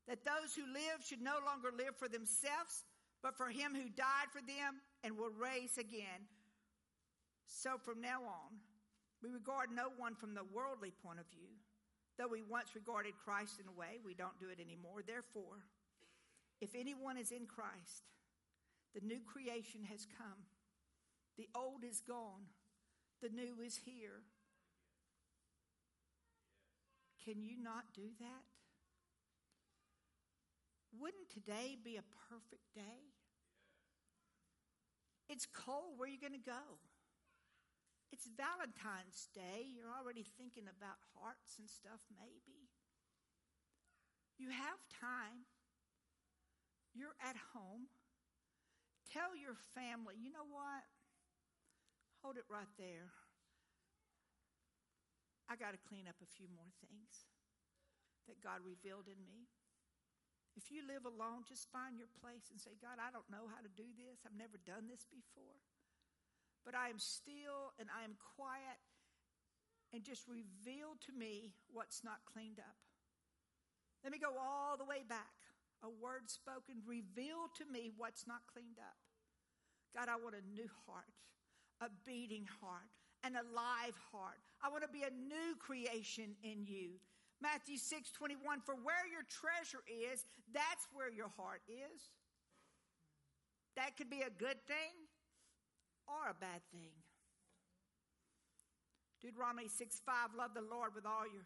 that 0.07 0.23
those 0.23 0.55
who 0.55 0.63
live 0.71 1.03
should 1.05 1.21
no 1.21 1.35
longer 1.45 1.69
live 1.75 1.95
for 1.97 2.07
themselves, 2.07 2.85
but 3.21 3.35
for 3.35 3.49
him 3.49 3.73
who 3.73 3.89
died 3.89 4.31
for 4.31 4.41
them 4.41 4.79
and 5.03 5.17
will 5.17 5.31
raise 5.37 5.77
again. 5.77 6.27
So 7.47 7.77
from 7.81 8.01
now 8.01 8.21
on, 8.21 8.59
we 9.23 9.29
regard 9.29 9.69
no 9.73 9.89
one 9.97 10.15
from 10.15 10.35
the 10.35 10.45
worldly 10.53 10.91
point 11.03 11.19
of 11.19 11.25
view. 11.31 11.49
Though 12.17 12.27
we 12.27 12.43
once 12.43 12.75
regarded 12.75 13.13
Christ 13.23 13.59
in 13.59 13.67
a 13.67 13.71
way, 13.71 13.99
we 14.03 14.13
don't 14.13 14.39
do 14.39 14.49
it 14.49 14.59
anymore. 14.59 15.01
Therefore, 15.05 15.63
if 16.61 16.75
anyone 16.75 17.17
is 17.17 17.31
in 17.31 17.45
Christ, 17.45 18.03
the 18.93 19.05
new 19.05 19.19
creation 19.21 19.83
has 19.89 20.05
come. 20.17 20.45
The 21.37 21.47
old 21.55 21.83
is 21.83 22.01
gone. 22.01 22.49
The 23.21 23.29
new 23.29 23.61
is 23.63 23.79
here. 23.85 24.21
Can 27.23 27.41
you 27.41 27.61
not 27.61 27.83
do 27.93 28.09
that? 28.19 28.43
Wouldn't 30.99 31.29
today 31.29 31.77
be 31.83 31.97
a 31.97 32.03
perfect 32.29 32.73
day? 32.73 33.13
It's 35.29 35.45
cold. 35.45 35.97
Where 35.97 36.07
are 36.07 36.11
you 36.11 36.19
going 36.19 36.33
to 36.33 36.39
go? 36.39 36.79
It's 38.11 38.27
Valentine's 38.27 39.27
Day. 39.35 39.67
You're 39.67 39.91
already 39.91 40.23
thinking 40.23 40.67
about 40.71 40.97
hearts 41.15 41.59
and 41.59 41.67
stuff, 41.67 41.99
maybe. 42.15 42.71
You 44.39 44.49
have 44.53 44.79
time. 44.87 45.49
You're 46.95 47.17
at 47.19 47.35
home. 47.53 47.91
Tell 49.11 49.35
your 49.35 49.55
family, 49.75 50.15
you 50.19 50.31
know 50.31 50.47
what? 50.47 50.83
Hold 52.23 52.35
it 52.35 52.47
right 52.49 52.71
there. 52.75 53.11
I 55.47 55.55
got 55.55 55.71
to 55.71 55.79
clean 55.79 56.11
up 56.11 56.19
a 56.19 56.27
few 56.27 56.51
more 56.51 56.67
things 56.83 57.27
that 58.27 58.43
God 58.43 58.59
revealed 58.67 59.07
in 59.07 59.23
me. 59.23 59.47
If 60.59 60.73
you 60.73 60.83
live 60.83 61.07
alone, 61.07 61.47
just 61.47 61.71
find 61.71 61.95
your 61.95 62.11
place 62.19 62.51
and 62.51 62.59
say, 62.59 62.75
God, 62.81 62.99
I 62.99 63.13
don't 63.13 63.29
know 63.31 63.47
how 63.47 63.63
to 63.63 63.71
do 63.71 63.87
this. 63.95 64.25
I've 64.25 64.35
never 64.35 64.59
done 64.59 64.91
this 64.91 65.07
before. 65.07 65.61
But 66.67 66.75
I 66.75 66.91
am 66.91 66.99
still 66.99 67.71
and 67.79 67.87
I 67.87 68.03
am 68.03 68.19
quiet 68.35 68.83
and 69.95 70.03
just 70.03 70.27
reveal 70.27 70.99
to 71.07 71.15
me 71.15 71.55
what's 71.71 72.03
not 72.03 72.27
cleaned 72.27 72.59
up. 72.59 72.75
Let 74.03 74.11
me 74.11 74.19
go 74.19 74.35
all 74.35 74.75
the 74.75 74.83
way 74.83 75.07
back 75.07 75.31
a 75.79 75.87
word 75.87 76.27
spoken, 76.27 76.83
reveal 76.83 77.47
to 77.55 77.63
me 77.71 77.95
what's 77.95 78.27
not 78.27 78.43
cleaned 78.51 78.83
up. 78.83 78.99
God, 79.95 80.11
I 80.11 80.19
want 80.19 80.35
a 80.35 80.43
new 80.51 80.67
heart, 80.83 81.15
a 81.79 81.87
beating 82.03 82.43
heart, 82.59 82.91
an 83.23 83.39
alive 83.39 83.95
heart. 84.11 84.43
I 84.59 84.67
want 84.67 84.83
to 84.83 84.91
be 84.91 85.07
a 85.07 85.13
new 85.13 85.55
creation 85.63 86.35
in 86.43 86.67
you. 86.67 86.99
Matthew 87.39 87.77
6 87.77 88.11
21, 88.11 88.59
for 88.59 88.75
where 88.75 89.07
your 89.07 89.23
treasure 89.23 89.85
is, 89.87 90.25
that's 90.51 90.83
where 90.91 91.13
your 91.13 91.31
heart 91.37 91.61
is. 91.69 92.11
That 93.77 93.95
could 93.95 94.09
be 94.09 94.25
a 94.25 94.33
good 94.33 94.59
thing 94.67 95.06
or 96.07 96.31
a 96.31 96.35
bad 96.35 96.63
thing. 96.71 96.95
Deuteronomy 99.21 99.67
6 99.67 100.01
5, 100.05 100.35
love 100.37 100.53
the 100.55 100.65
Lord 100.65 100.95
with 100.95 101.05
all 101.05 101.27
your 101.27 101.45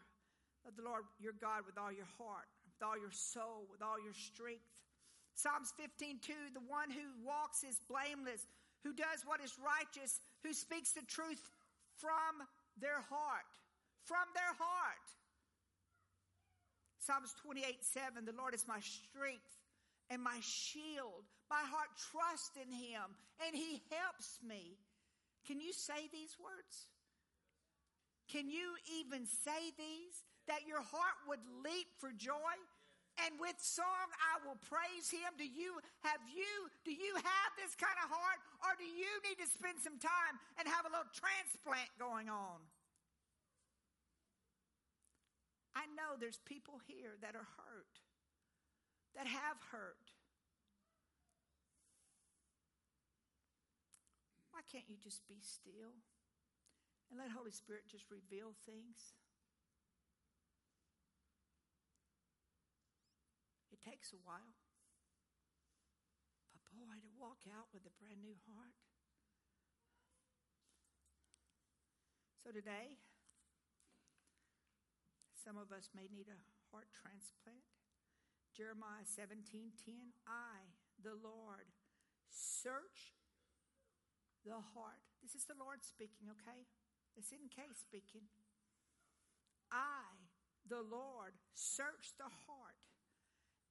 love 0.64 0.76
the 0.76 0.86
Lord 0.86 1.02
your 1.18 1.34
God 1.36 1.66
with 1.66 1.76
all 1.76 1.90
your 1.90 2.08
heart 2.18 2.46
with 2.82 2.88
all 2.90 2.98
your 2.98 3.14
soul, 3.14 3.70
with 3.70 3.78
all 3.78 4.02
your 4.02 4.12
strength. 4.12 4.66
Psalms 5.38 5.72
15, 5.78 6.18
2, 6.18 6.32
the 6.52 6.66
one 6.66 6.90
who 6.90 7.06
walks 7.22 7.62
is 7.62 7.78
blameless, 7.86 8.42
who 8.82 8.92
does 8.92 9.22
what 9.24 9.38
is 9.38 9.54
righteous, 9.62 10.18
who 10.42 10.52
speaks 10.52 10.90
the 10.90 11.06
truth 11.06 11.40
from 11.94 12.42
their 12.74 12.98
heart. 13.06 13.46
From 14.02 14.26
their 14.34 14.50
heart. 14.58 15.06
Psalms 16.98 17.34
28, 17.38 17.84
7, 17.86 18.24
the 18.26 18.34
Lord 18.34 18.54
is 18.54 18.66
my 18.66 18.82
strength 18.82 19.61
and 20.12 20.20
my 20.20 20.36
shield. 20.44 21.24
My 21.48 21.64
heart 21.64 21.88
trusts 21.96 22.52
in 22.60 22.68
him 22.68 23.16
and 23.40 23.56
he 23.56 23.80
helps 23.88 24.36
me. 24.44 24.76
Can 25.48 25.58
you 25.60 25.72
say 25.72 26.12
these 26.12 26.36
words? 26.36 26.92
Can 28.28 28.52
you 28.52 28.76
even 29.00 29.24
say 29.24 29.72
these? 29.80 30.20
That 30.48 30.68
your 30.68 30.82
heart 30.84 31.18
would 31.28 31.40
leap 31.64 31.88
for 31.98 32.12
joy? 32.12 32.54
and 33.28 33.36
with 33.36 33.60
song 33.60 34.08
I 34.24 34.40
will 34.40 34.56
praise 34.72 35.12
him. 35.12 35.36
Do 35.36 35.44
you 35.44 35.76
have 36.00 36.16
you 36.32 36.72
do 36.80 36.96
you 36.96 37.12
have 37.12 37.50
this 37.60 37.76
kind 37.76 37.94
of 38.00 38.08
heart 38.08 38.40
or 38.64 38.72
do 38.80 38.88
you 38.88 39.12
need 39.28 39.36
to 39.36 39.48
spend 39.52 39.84
some 39.84 40.00
time 40.00 40.40
and 40.56 40.64
have 40.64 40.88
a 40.88 40.90
little 40.90 41.12
transplant 41.12 41.92
going 42.00 42.32
on? 42.32 42.56
I 45.76 45.84
know 45.92 46.16
there's 46.16 46.40
people 46.48 46.80
here 46.88 47.20
that 47.20 47.36
are 47.36 47.48
hurt. 47.60 48.01
That 49.16 49.26
have 49.26 49.60
hurt. 49.70 50.12
Why 54.52 54.60
can't 54.70 54.88
you 54.88 54.96
just 54.96 55.26
be 55.28 55.40
still 55.40 56.00
and 57.10 57.20
let 57.20 57.30
Holy 57.30 57.52
Spirit 57.52 57.84
just 57.90 58.08
reveal 58.08 58.56
things? 58.64 59.12
It 63.72 63.80
takes 63.84 64.12
a 64.12 64.20
while. 64.24 64.56
But 66.52 66.62
boy, 66.72 66.96
to 67.04 67.12
walk 67.20 67.44
out 67.52 67.68
with 67.72 67.84
a 67.84 67.92
brand 68.00 68.22
new 68.22 68.36
heart. 68.48 68.76
So 72.44 72.50
today, 72.50 72.96
some 75.44 75.58
of 75.58 75.70
us 75.70 75.90
may 75.94 76.08
need 76.08 76.26
a 76.30 76.38
heart 76.70 76.88
transplant. 76.94 77.81
Jeremiah 78.56 79.04
17:10 79.04 80.12
I, 80.26 80.60
the 81.02 81.14
Lord, 81.14 81.66
search 82.28 83.16
the 84.44 84.60
heart. 84.60 85.00
This 85.22 85.34
is 85.34 85.44
the 85.44 85.56
Lord 85.58 85.84
speaking, 85.84 86.28
okay? 86.30 86.66
It's 87.16 87.32
in 87.32 87.48
Kay 87.48 87.72
speaking. 87.74 88.28
I, 89.70 90.04
the 90.68 90.82
Lord, 90.82 91.32
search 91.54 92.12
the 92.18 92.28
heart 92.46 92.76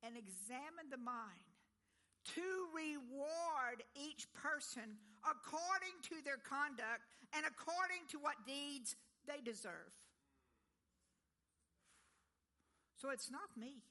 and 0.02 0.18
examine 0.18 0.90
the 0.90 0.98
mind 0.98 1.46
to 2.36 2.68
reward 2.74 3.84
each 3.96 4.32
person 4.34 4.98
according 5.26 5.98
to 6.10 6.24
their 6.24 6.38
conduct 6.38 7.06
and 7.34 7.46
according 7.46 8.06
to 8.10 8.18
what 8.18 8.46
deeds 8.46 8.96
they 9.28 9.42
deserve. 9.44 9.94
So 12.98 13.10
it's 13.10 13.32
not 13.32 13.50
me. 13.58 13.82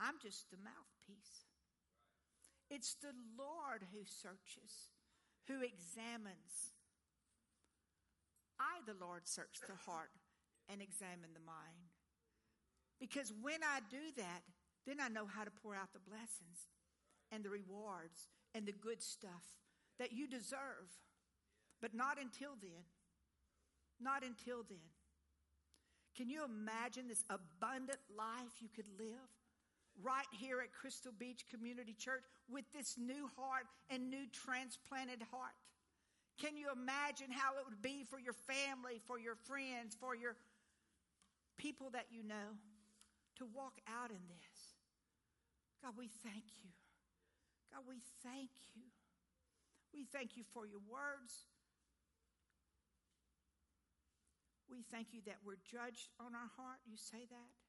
I'm 0.00 0.16
just 0.22 0.50
the 0.50 0.56
mouthpiece. 0.56 1.44
It's 2.70 2.96
the 3.02 3.12
Lord 3.36 3.84
who 3.92 4.00
searches, 4.04 4.88
who 5.46 5.60
examines. 5.60 6.72
I, 8.58 8.80
the 8.86 8.96
Lord, 8.98 9.28
search 9.28 9.60
the 9.66 9.76
heart 9.76 10.10
and 10.68 10.80
examine 10.80 11.34
the 11.34 11.44
mind. 11.44 11.92
Because 12.98 13.32
when 13.42 13.60
I 13.62 13.80
do 13.90 14.12
that, 14.16 14.42
then 14.86 14.96
I 15.00 15.08
know 15.08 15.26
how 15.26 15.44
to 15.44 15.50
pour 15.50 15.74
out 15.74 15.92
the 15.92 16.00
blessings 16.00 16.68
and 17.32 17.44
the 17.44 17.50
rewards 17.50 18.28
and 18.54 18.64
the 18.64 18.72
good 18.72 19.02
stuff 19.02 19.44
that 19.98 20.12
you 20.12 20.28
deserve. 20.28 20.88
But 21.80 21.94
not 21.94 22.20
until 22.20 22.56
then. 22.60 22.84
Not 24.00 24.22
until 24.22 24.64
then. 24.68 24.88
Can 26.16 26.28
you 26.28 26.44
imagine 26.44 27.08
this 27.08 27.24
abundant 27.28 28.00
life 28.16 28.60
you 28.60 28.68
could 28.74 28.88
live 28.98 29.28
right 30.02 30.28
here 30.32 30.60
at 30.60 30.72
Crystal 30.72 31.12
Beach 31.16 31.44
Community 31.50 31.94
Church 31.98 32.24
with 32.48 32.64
this 32.74 32.96
new 32.98 33.28
heart 33.36 33.66
and 33.88 34.10
new 34.10 34.26
transplanted 34.32 35.22
heart? 35.30 35.54
Can 36.40 36.56
you 36.56 36.68
imagine 36.72 37.28
how 37.30 37.58
it 37.60 37.64
would 37.68 37.82
be 37.82 38.04
for 38.08 38.18
your 38.18 38.32
family, 38.32 39.00
for 39.06 39.18
your 39.18 39.34
friends, 39.34 39.96
for 40.00 40.16
your 40.16 40.36
people 41.58 41.90
that 41.92 42.06
you 42.10 42.22
know 42.22 42.56
to 43.36 43.44
walk 43.54 43.76
out 43.86 44.10
in 44.10 44.22
this? 44.28 44.58
God, 45.84 45.92
we 45.96 46.08
thank 46.24 46.44
you. 46.64 46.72
God, 47.72 47.84
we 47.88 48.00
thank 48.24 48.50
you. 48.74 48.88
We 49.92 50.04
thank 50.04 50.36
you 50.36 50.44
for 50.54 50.66
your 50.66 50.80
words. 50.88 51.44
We 54.70 54.82
thank 54.90 55.12
you 55.12 55.20
that 55.26 55.42
we're 55.44 55.60
judged 55.66 56.08
on 56.20 56.34
our 56.34 56.50
heart. 56.56 56.78
You 56.86 56.96
say 56.96 57.26
that. 57.28 57.59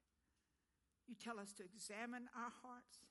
You 1.11 1.19
tell 1.19 1.43
us 1.43 1.51
to 1.59 1.63
examine 1.67 2.31
our 2.31 2.55
hearts. 2.63 3.03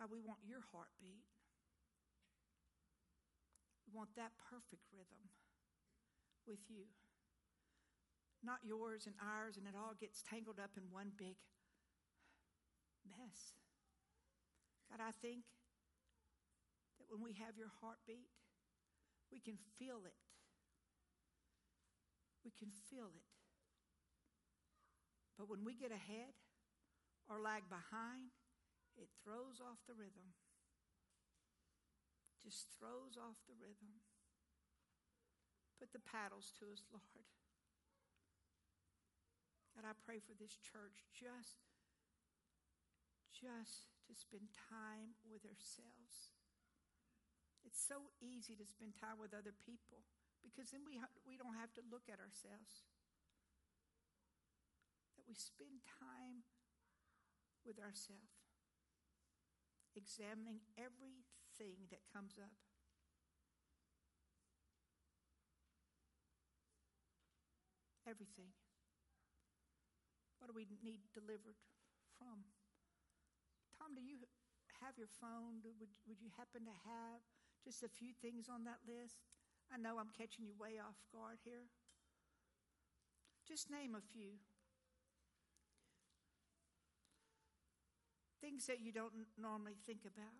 God, 0.00 0.08
we 0.08 0.16
want 0.24 0.40
your 0.48 0.64
heartbeat. 0.72 1.28
We 3.84 3.92
want 3.92 4.16
that 4.16 4.32
perfect 4.48 4.88
rhythm 4.96 5.28
with 6.48 6.64
you. 6.72 6.88
Not 8.40 8.64
yours 8.64 9.04
and 9.04 9.14
ours, 9.20 9.60
and 9.60 9.68
it 9.68 9.76
all 9.76 9.92
gets 10.00 10.24
tangled 10.24 10.56
up 10.56 10.72
in 10.80 10.88
one 10.88 11.12
big 11.18 11.36
mess. 13.04 13.52
God, 14.88 15.04
I 15.04 15.12
think 15.20 15.44
that 16.96 17.12
when 17.12 17.20
we 17.20 17.36
have 17.44 17.60
your 17.60 17.68
heartbeat, 17.84 18.32
we 19.28 19.38
can 19.38 19.60
feel 19.76 20.00
it. 20.08 20.21
We 22.44 22.50
can 22.58 22.70
feel 22.90 23.10
it. 23.14 23.30
But 25.38 25.48
when 25.48 25.64
we 25.64 25.74
get 25.74 25.90
ahead 25.90 26.34
or 27.30 27.38
lag 27.38 27.66
behind, 27.70 28.34
it 28.98 29.08
throws 29.22 29.62
off 29.62 29.80
the 29.86 29.94
rhythm. 29.96 30.34
Just 32.42 32.66
throws 32.76 33.14
off 33.16 33.38
the 33.46 33.56
rhythm. 33.56 34.02
Put 35.78 35.94
the 35.94 36.02
paddles 36.02 36.52
to 36.58 36.70
us, 36.70 36.82
Lord. 36.90 37.26
God, 39.74 39.88
I 39.88 39.94
pray 40.04 40.20
for 40.20 40.36
this 40.36 40.58
church 40.60 41.06
just, 41.10 41.64
just 43.32 43.88
to 44.06 44.12
spend 44.12 44.52
time 44.52 45.16
with 45.24 45.48
ourselves. 45.48 46.34
It's 47.64 47.80
so 47.80 48.12
easy 48.20 48.52
to 48.58 48.66
spend 48.66 48.98
time 49.00 49.16
with 49.16 49.32
other 49.32 49.54
people 49.54 50.04
because 50.42 50.74
then 50.74 50.82
we, 50.84 50.98
ha- 50.98 51.14
we 51.24 51.38
don't 51.38 51.56
have 51.56 51.72
to 51.78 51.82
look 51.88 52.10
at 52.10 52.18
ourselves. 52.18 52.84
That 55.16 55.24
we 55.26 55.38
spend 55.38 55.86
time 55.86 56.42
with 57.62 57.78
ourselves, 57.78 58.42
examining 59.94 60.66
everything 60.74 61.86
that 61.94 62.02
comes 62.10 62.34
up. 62.42 62.52
Everything. 68.02 68.50
What 70.42 70.50
do 70.50 70.58
we 70.58 70.66
need 70.82 71.06
delivered 71.14 71.54
from? 72.18 72.42
Tom, 73.78 73.94
do 73.94 74.02
you 74.02 74.18
have 74.82 74.98
your 74.98 75.10
phone? 75.22 75.62
Would, 75.62 75.78
would 76.10 76.18
you 76.18 76.34
happen 76.34 76.66
to 76.66 76.76
have 76.82 77.22
just 77.62 77.86
a 77.86 77.88
few 77.88 78.10
things 78.18 78.50
on 78.50 78.66
that 78.66 78.82
list? 78.82 79.22
I 79.72 79.80
know 79.80 79.96
I'm 79.96 80.12
catching 80.12 80.44
you 80.44 80.52
way 80.60 80.76
off 80.76 81.00
guard 81.08 81.40
here. 81.48 81.64
Just 83.48 83.72
name 83.72 83.96
a 83.96 84.04
few. 84.12 84.36
Things 88.44 88.68
that 88.68 88.84
you 88.84 88.92
don't 88.92 89.14
normally 89.40 89.80
think 89.86 90.04
about. 90.04 90.36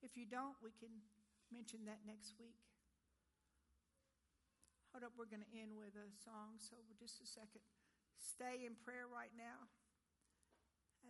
If 0.00 0.16
you 0.16 0.24
don't, 0.24 0.56
we 0.64 0.72
can 0.72 1.04
mention 1.52 1.84
that 1.84 2.00
next 2.06 2.32
week. 2.40 2.56
Hold 4.94 5.04
up, 5.04 5.12
we're 5.18 5.28
going 5.28 5.44
to 5.44 5.52
end 5.52 5.76
with 5.76 5.92
a 6.00 6.08
song, 6.24 6.56
so 6.56 6.80
just 6.96 7.20
a 7.20 7.26
second. 7.28 7.60
Stay 8.16 8.64
in 8.64 8.72
prayer 8.80 9.04
right 9.04 9.34
now 9.36 9.68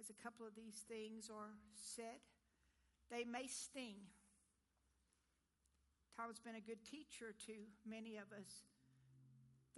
as 0.01 0.11
a 0.11 0.19
couple 0.19 0.47
of 0.47 0.59
these 0.59 0.83
things 0.89 1.31
are 1.31 1.55
said. 1.79 2.21
They 3.11 3.25
may 3.25 3.47
sting. 3.47 4.11
Tom's 6.19 6.43
been 6.43 6.59
a 6.59 6.65
good 6.67 6.83
teacher 6.83 7.31
to 7.47 7.55
many 7.87 8.19
of 8.19 8.27
us 8.35 8.67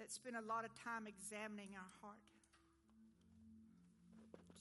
that 0.01 0.09
spend 0.09 0.41
a 0.41 0.45
lot 0.49 0.65
of 0.65 0.73
time 0.73 1.05
examining 1.05 1.77
our 1.77 1.93
heart. 2.01 2.25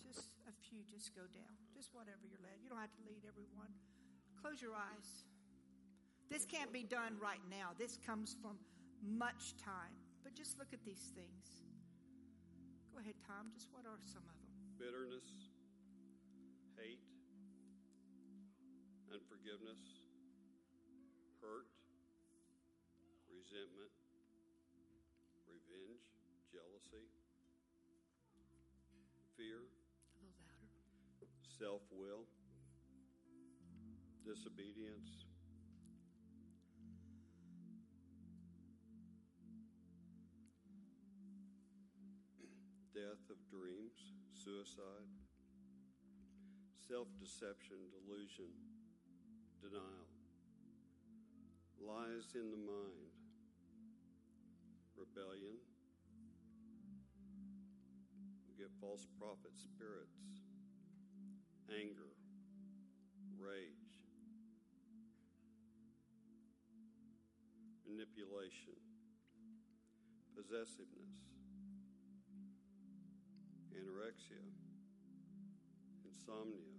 Just 0.03 0.35
a 0.43 0.53
few, 0.67 0.83
just 0.91 1.15
go 1.15 1.23
down. 1.31 1.55
Just 1.71 1.95
whatever 1.95 2.27
you're 2.27 2.43
led. 2.43 2.59
You 2.59 2.67
don't 2.67 2.83
have 2.83 2.91
to 2.99 3.03
lead 3.07 3.23
everyone. 3.23 3.71
Close 4.35 4.59
your 4.59 4.75
eyes. 4.75 5.23
This 6.27 6.43
can't 6.43 6.75
be 6.75 6.83
done 6.83 7.15
right 7.23 7.41
now. 7.47 7.71
This 7.79 7.95
comes 8.03 8.35
from 8.43 8.59
much 8.99 9.55
time. 9.55 9.95
But 10.19 10.35
just 10.35 10.59
look 10.59 10.75
at 10.75 10.83
these 10.83 11.15
things. 11.15 11.63
Go 12.91 12.99
ahead, 12.99 13.15
Tom. 13.23 13.55
Just 13.55 13.71
what 13.71 13.87
are 13.87 14.03
some 14.03 14.27
of 14.27 14.35
them? 14.35 14.49
bitterness, 14.79 15.27
hate, 16.79 17.03
unforgiveness, 19.11 19.98
hurt, 21.49 21.65
resentment, 23.25 23.89
revenge, 25.49 26.05
jealousy, 26.53 27.09
fear, 29.33 29.65
self 31.57 31.81
will, 31.89 32.29
disobedience, 34.21 35.25
death 42.93 43.25
of 43.33 43.41
dreams, 43.49 44.13
suicide, 44.37 45.09
self 46.77 47.07
deception, 47.17 47.77
delusion, 47.89 48.53
denial, 49.61 50.18
lies 51.79 52.35
in 52.35 52.51
the 52.51 52.57
mind, 52.57 53.15
rebellion. 54.99 55.55
We 58.47 58.55
get 58.57 58.67
false 58.81 59.07
prophet 59.17 59.55
spirits, 59.55 60.43
anger, 61.71 62.11
rage, 63.39 63.95
manipulation, 67.87 68.75
possessiveness, 70.35 71.15
anorexia, 73.71 74.43
insomnia, 76.03 76.75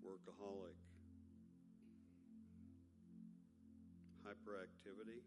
workaholic, 0.00 0.87
hyperactivity, 4.28 5.24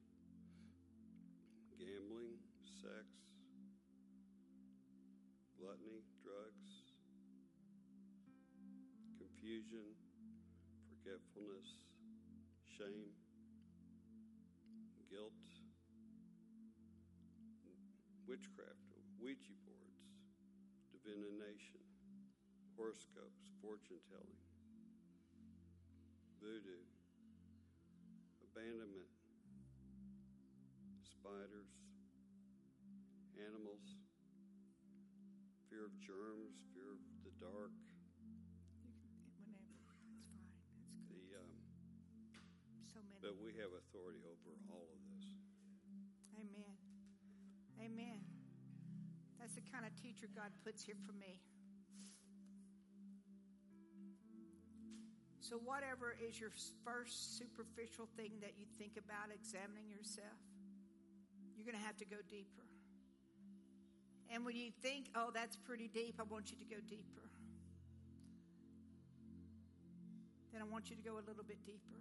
gambling, 1.74 2.38
sex, 2.86 3.10
gluttony, 5.58 6.06
drugs, 6.22 6.70
confusion, 9.18 9.97
forgetfulness, 10.86 11.82
shame, 12.78 13.10
guilt, 15.10 15.34
witchcraft, 18.30 18.86
Ouija 19.18 19.58
boards, 19.66 20.06
divination, 21.02 21.82
horoscopes, 22.78 23.49
fortune 23.66 23.97
telling, 24.14 24.38
voodoo, 26.38 26.91
abandonment, 28.52 29.08
spiders, 31.08 31.72
animals, 33.39 33.95
fear 35.72 35.88
of 35.88 35.93
germs, 36.04 36.52
fear 36.76 36.91
of 36.91 36.99
the 37.24 37.32
dark, 37.39 37.72
Whenever. 39.39 39.72
It's 39.72 39.80
fine. 39.88 40.04
It's 40.20 40.28
good. 40.28 40.52
the 41.16 41.24
um, 41.39 41.52
So 42.91 42.99
many. 43.08 43.24
but 43.24 43.39
we 43.39 43.56
have 43.56 43.72
authority 43.72 44.20
over 44.28 44.52
all 44.68 44.88
of 44.91 44.99
this. 45.16 45.28
Amen. 46.36 46.76
Amen. 47.80 48.20
That's 49.39 49.56
the 49.56 49.64
kind 49.72 49.88
of 49.88 49.95
teacher 49.95 50.28
God 50.36 50.52
puts 50.64 50.84
here 50.84 50.99
for 51.08 51.16
me. 51.16 51.39
So, 55.42 55.58
whatever 55.58 56.16
is 56.22 56.39
your 56.39 56.52
first 56.86 57.39
superficial 57.39 58.08
thing 58.16 58.34
that 58.42 58.54
you 58.60 58.66
think 58.78 58.94
about 58.94 59.34
examining 59.34 59.89
yourself, 59.89 60.38
you're 61.58 61.66
going 61.66 61.78
to 61.82 61.84
have 61.84 61.98
to 61.98 62.06
go 62.06 62.18
deeper. 62.30 62.62
And 64.30 64.46
when 64.46 64.56
you 64.56 64.70
think, 64.84 65.10
oh, 65.16 65.32
that's 65.34 65.58
pretty 65.58 65.88
deep, 65.88 66.16
I 66.20 66.24
want 66.24 66.52
you 66.52 66.58
to 66.58 66.64
go 66.64 66.80
deeper. 66.88 67.26
Then 70.54 70.62
I 70.62 70.66
want 70.66 70.92
you 70.92 70.96
to 70.96 71.02
go 71.02 71.16
a 71.16 71.26
little 71.26 71.44
bit 71.44 71.66
deeper. 71.66 72.00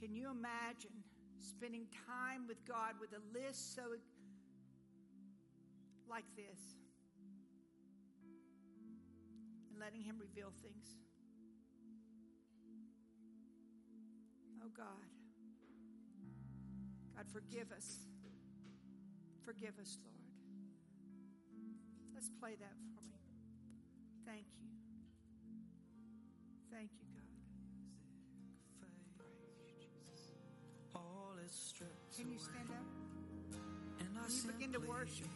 Can 0.00 0.14
you 0.14 0.30
imagine 0.30 1.04
spending 1.38 1.86
time 2.08 2.46
with 2.48 2.64
God 2.64 2.94
with 2.98 3.10
a 3.12 3.20
list 3.36 3.76
so 3.76 3.82
like 6.08 6.24
this 6.34 6.80
and 9.70 9.78
letting 9.78 10.00
Him 10.00 10.16
reveal 10.18 10.50
things? 10.62 11.05
Oh 14.66 14.70
God. 14.76 14.86
God, 17.16 17.26
forgive 17.32 17.70
us. 17.70 17.98
Forgive 19.44 19.78
us, 19.80 19.96
Lord. 20.02 20.16
Let's 22.14 22.30
play 22.40 22.56
that 22.58 22.74
for 22.96 23.02
me. 23.04 23.20
Thank 24.26 24.46
you. 24.58 24.66
Thank 26.72 26.90
you, 26.98 27.06
God. 27.14 27.22
Praise 28.80 29.70
you, 29.70 29.86
Jesus. 29.86 30.32
All 30.96 31.34
is 31.44 31.52
stripped 31.52 32.16
Can 32.16 32.28
you 32.32 32.38
stand 32.38 32.70
up? 32.70 32.82
and 34.00 34.18
I 34.18 34.26
Can 34.26 34.34
you 34.34 34.52
begin 34.52 34.72
to 34.72 34.80
worship? 34.80 35.28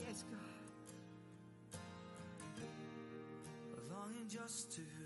Yes, 0.00 0.24
God. 0.28 0.40
longing 3.90 4.28
just 4.28 4.72
to 4.72 4.80
Yes, 4.80 4.88
God. 4.98 4.99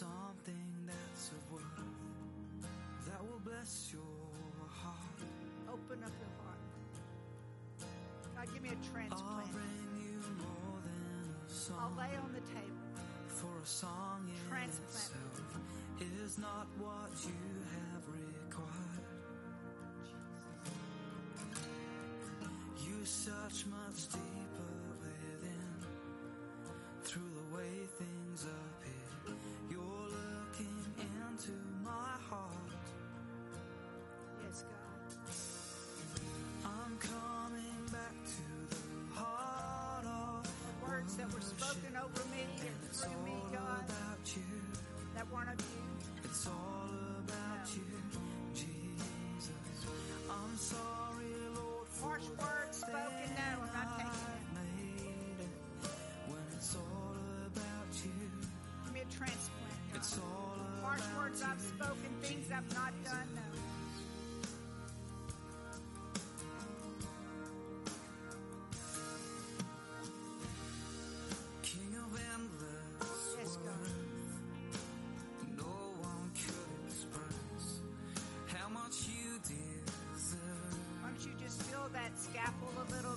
Something 0.00 0.64
that's 0.86 1.28
of 1.28 1.52
worth 1.52 1.62
that 3.06 3.20
will 3.20 3.40
bless 3.44 3.90
your 3.92 4.64
heart. 4.68 5.20
Open 5.68 6.02
up 6.02 6.12
your 6.24 6.34
heart. 6.40 6.64
God, 8.36 8.54
give 8.54 8.62
me 8.62 8.70
a 8.70 8.72
I'll 8.72 8.92
transplant. 8.92 9.52
bring 9.52 9.88
you 10.00 10.16
more 10.40 10.80
than 10.88 11.34
a 11.44 11.74
I'll 11.78 11.92
lay 11.98 12.16
on 12.16 12.32
the 12.32 12.40
table. 12.48 12.80
for 13.28 13.52
a 13.62 13.66
song 13.66 14.24
in 14.28 14.48
Transplant. 14.48 14.88
itself 14.88 15.60
is 16.24 16.38
not 16.38 16.66
what 16.78 17.12
you 17.28 17.44
have 17.76 18.04
required. 18.08 19.04
You 22.86 23.04
search 23.04 23.66
much 23.68 24.08
deeper 24.08 24.49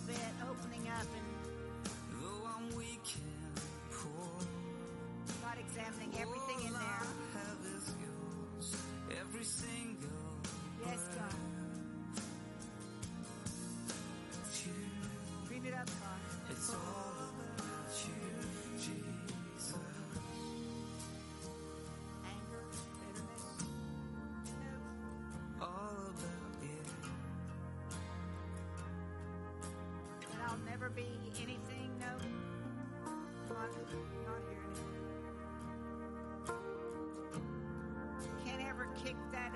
bit, 0.07 0.33
opening 0.49 0.87
up 0.89 1.07
and 1.17 1.29
Though 2.21 2.47
I'm 2.55 2.75
weak 2.77 3.07
and 3.15 3.61
poor. 3.91 4.47
God 5.41 5.57
examining 5.59 6.13
everything 6.19 6.67
in 6.67 6.73
there. 6.73 6.81
I 6.81 7.37
have 7.37 7.59
is 7.75 7.93
yours. 8.01 8.75
Every 9.19 9.43
single 9.43 10.09
Yes, 10.85 10.99
God. 11.15 11.62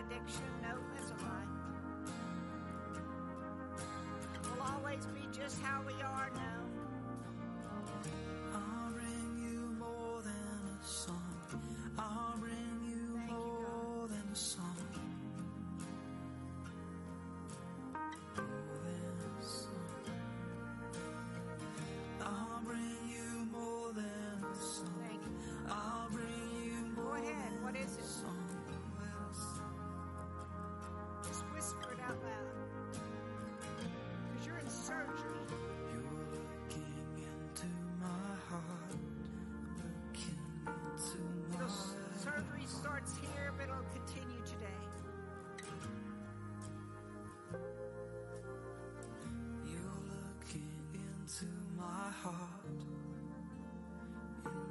Addiction. 0.10 0.44
No, 0.62 0.76
that's 0.96 1.12
a 1.12 1.14
lie. 1.24 1.48
We'll 4.44 4.68
always 4.76 5.06
be 5.08 5.28
just 5.32 5.62
how 5.62 5.82
we 5.86 5.94
are 6.02 6.17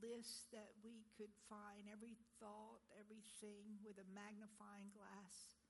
list 0.00 0.50
that 0.52 0.72
we 0.80 1.04
could 1.16 1.32
find, 1.48 1.86
every 1.88 2.16
thought, 2.40 2.80
everything 2.96 3.80
with 3.84 4.00
a 4.00 4.08
magnifying 4.12 4.88
glass. 4.92 5.60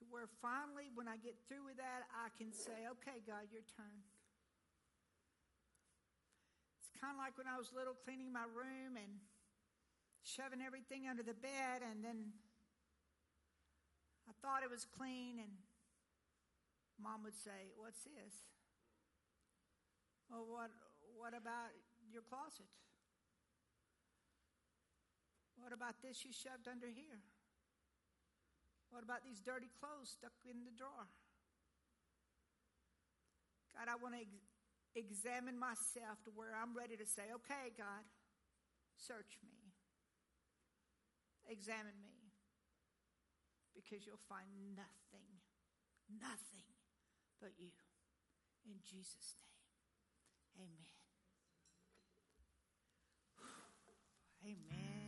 To 0.00 0.08
where 0.12 0.28
finally, 0.40 0.92
when 0.92 1.08
I 1.08 1.16
get 1.16 1.34
through 1.48 1.64
with 1.64 1.80
that, 1.80 2.08
I 2.12 2.28
can 2.36 2.52
say, 2.52 2.86
okay, 3.00 3.24
God, 3.24 3.48
your 3.48 3.64
turn. 3.76 4.00
It's 6.80 6.92
kind 7.00 7.16
of 7.16 7.20
like 7.20 7.36
when 7.40 7.48
I 7.48 7.56
was 7.56 7.72
little 7.72 7.96
cleaning 7.96 8.32
my 8.32 8.46
room 8.48 9.00
and 9.00 9.20
shoving 10.24 10.64
everything 10.64 11.04
under 11.08 11.22
the 11.22 11.36
bed, 11.36 11.84
and 11.84 12.00
then 12.00 12.32
I 14.24 14.32
thought 14.40 14.64
it 14.64 14.72
was 14.72 14.88
clean, 14.88 15.36
and 15.40 15.52
mom 16.96 17.22
would 17.24 17.36
say, 17.36 17.72
What's 17.76 18.00
this? 18.04 18.34
Well, 20.32 20.48
what, 20.48 20.72
what 21.20 21.36
about 21.36 21.76
your 22.14 22.22
closet? 22.22 22.70
What 25.58 25.74
about 25.74 25.98
this 25.98 26.22
you 26.22 26.30
shoved 26.30 26.70
under 26.70 26.86
here? 26.86 27.18
What 28.94 29.02
about 29.02 29.26
these 29.26 29.42
dirty 29.42 29.66
clothes 29.82 30.14
stuck 30.14 30.38
in 30.46 30.62
the 30.62 30.70
drawer? 30.70 31.10
God, 33.74 33.90
I 33.90 33.98
want 33.98 34.14
to 34.14 34.22
ex- 34.22 34.46
examine 34.94 35.58
myself 35.58 36.22
to 36.22 36.30
where 36.30 36.54
I'm 36.54 36.78
ready 36.78 36.94
to 36.94 37.02
say, 37.02 37.26
okay, 37.42 37.74
God, 37.74 38.06
search 38.94 39.34
me, 39.42 39.74
examine 41.50 41.98
me, 41.98 42.30
because 43.74 44.06
you'll 44.06 44.22
find 44.30 44.46
nothing, 44.78 45.42
nothing 46.06 46.70
but 47.42 47.50
you. 47.58 47.74
In 48.70 48.78
Jesus' 48.86 49.34
name, 49.42 50.70
amen. 50.70 51.03
Amen. 54.44 55.03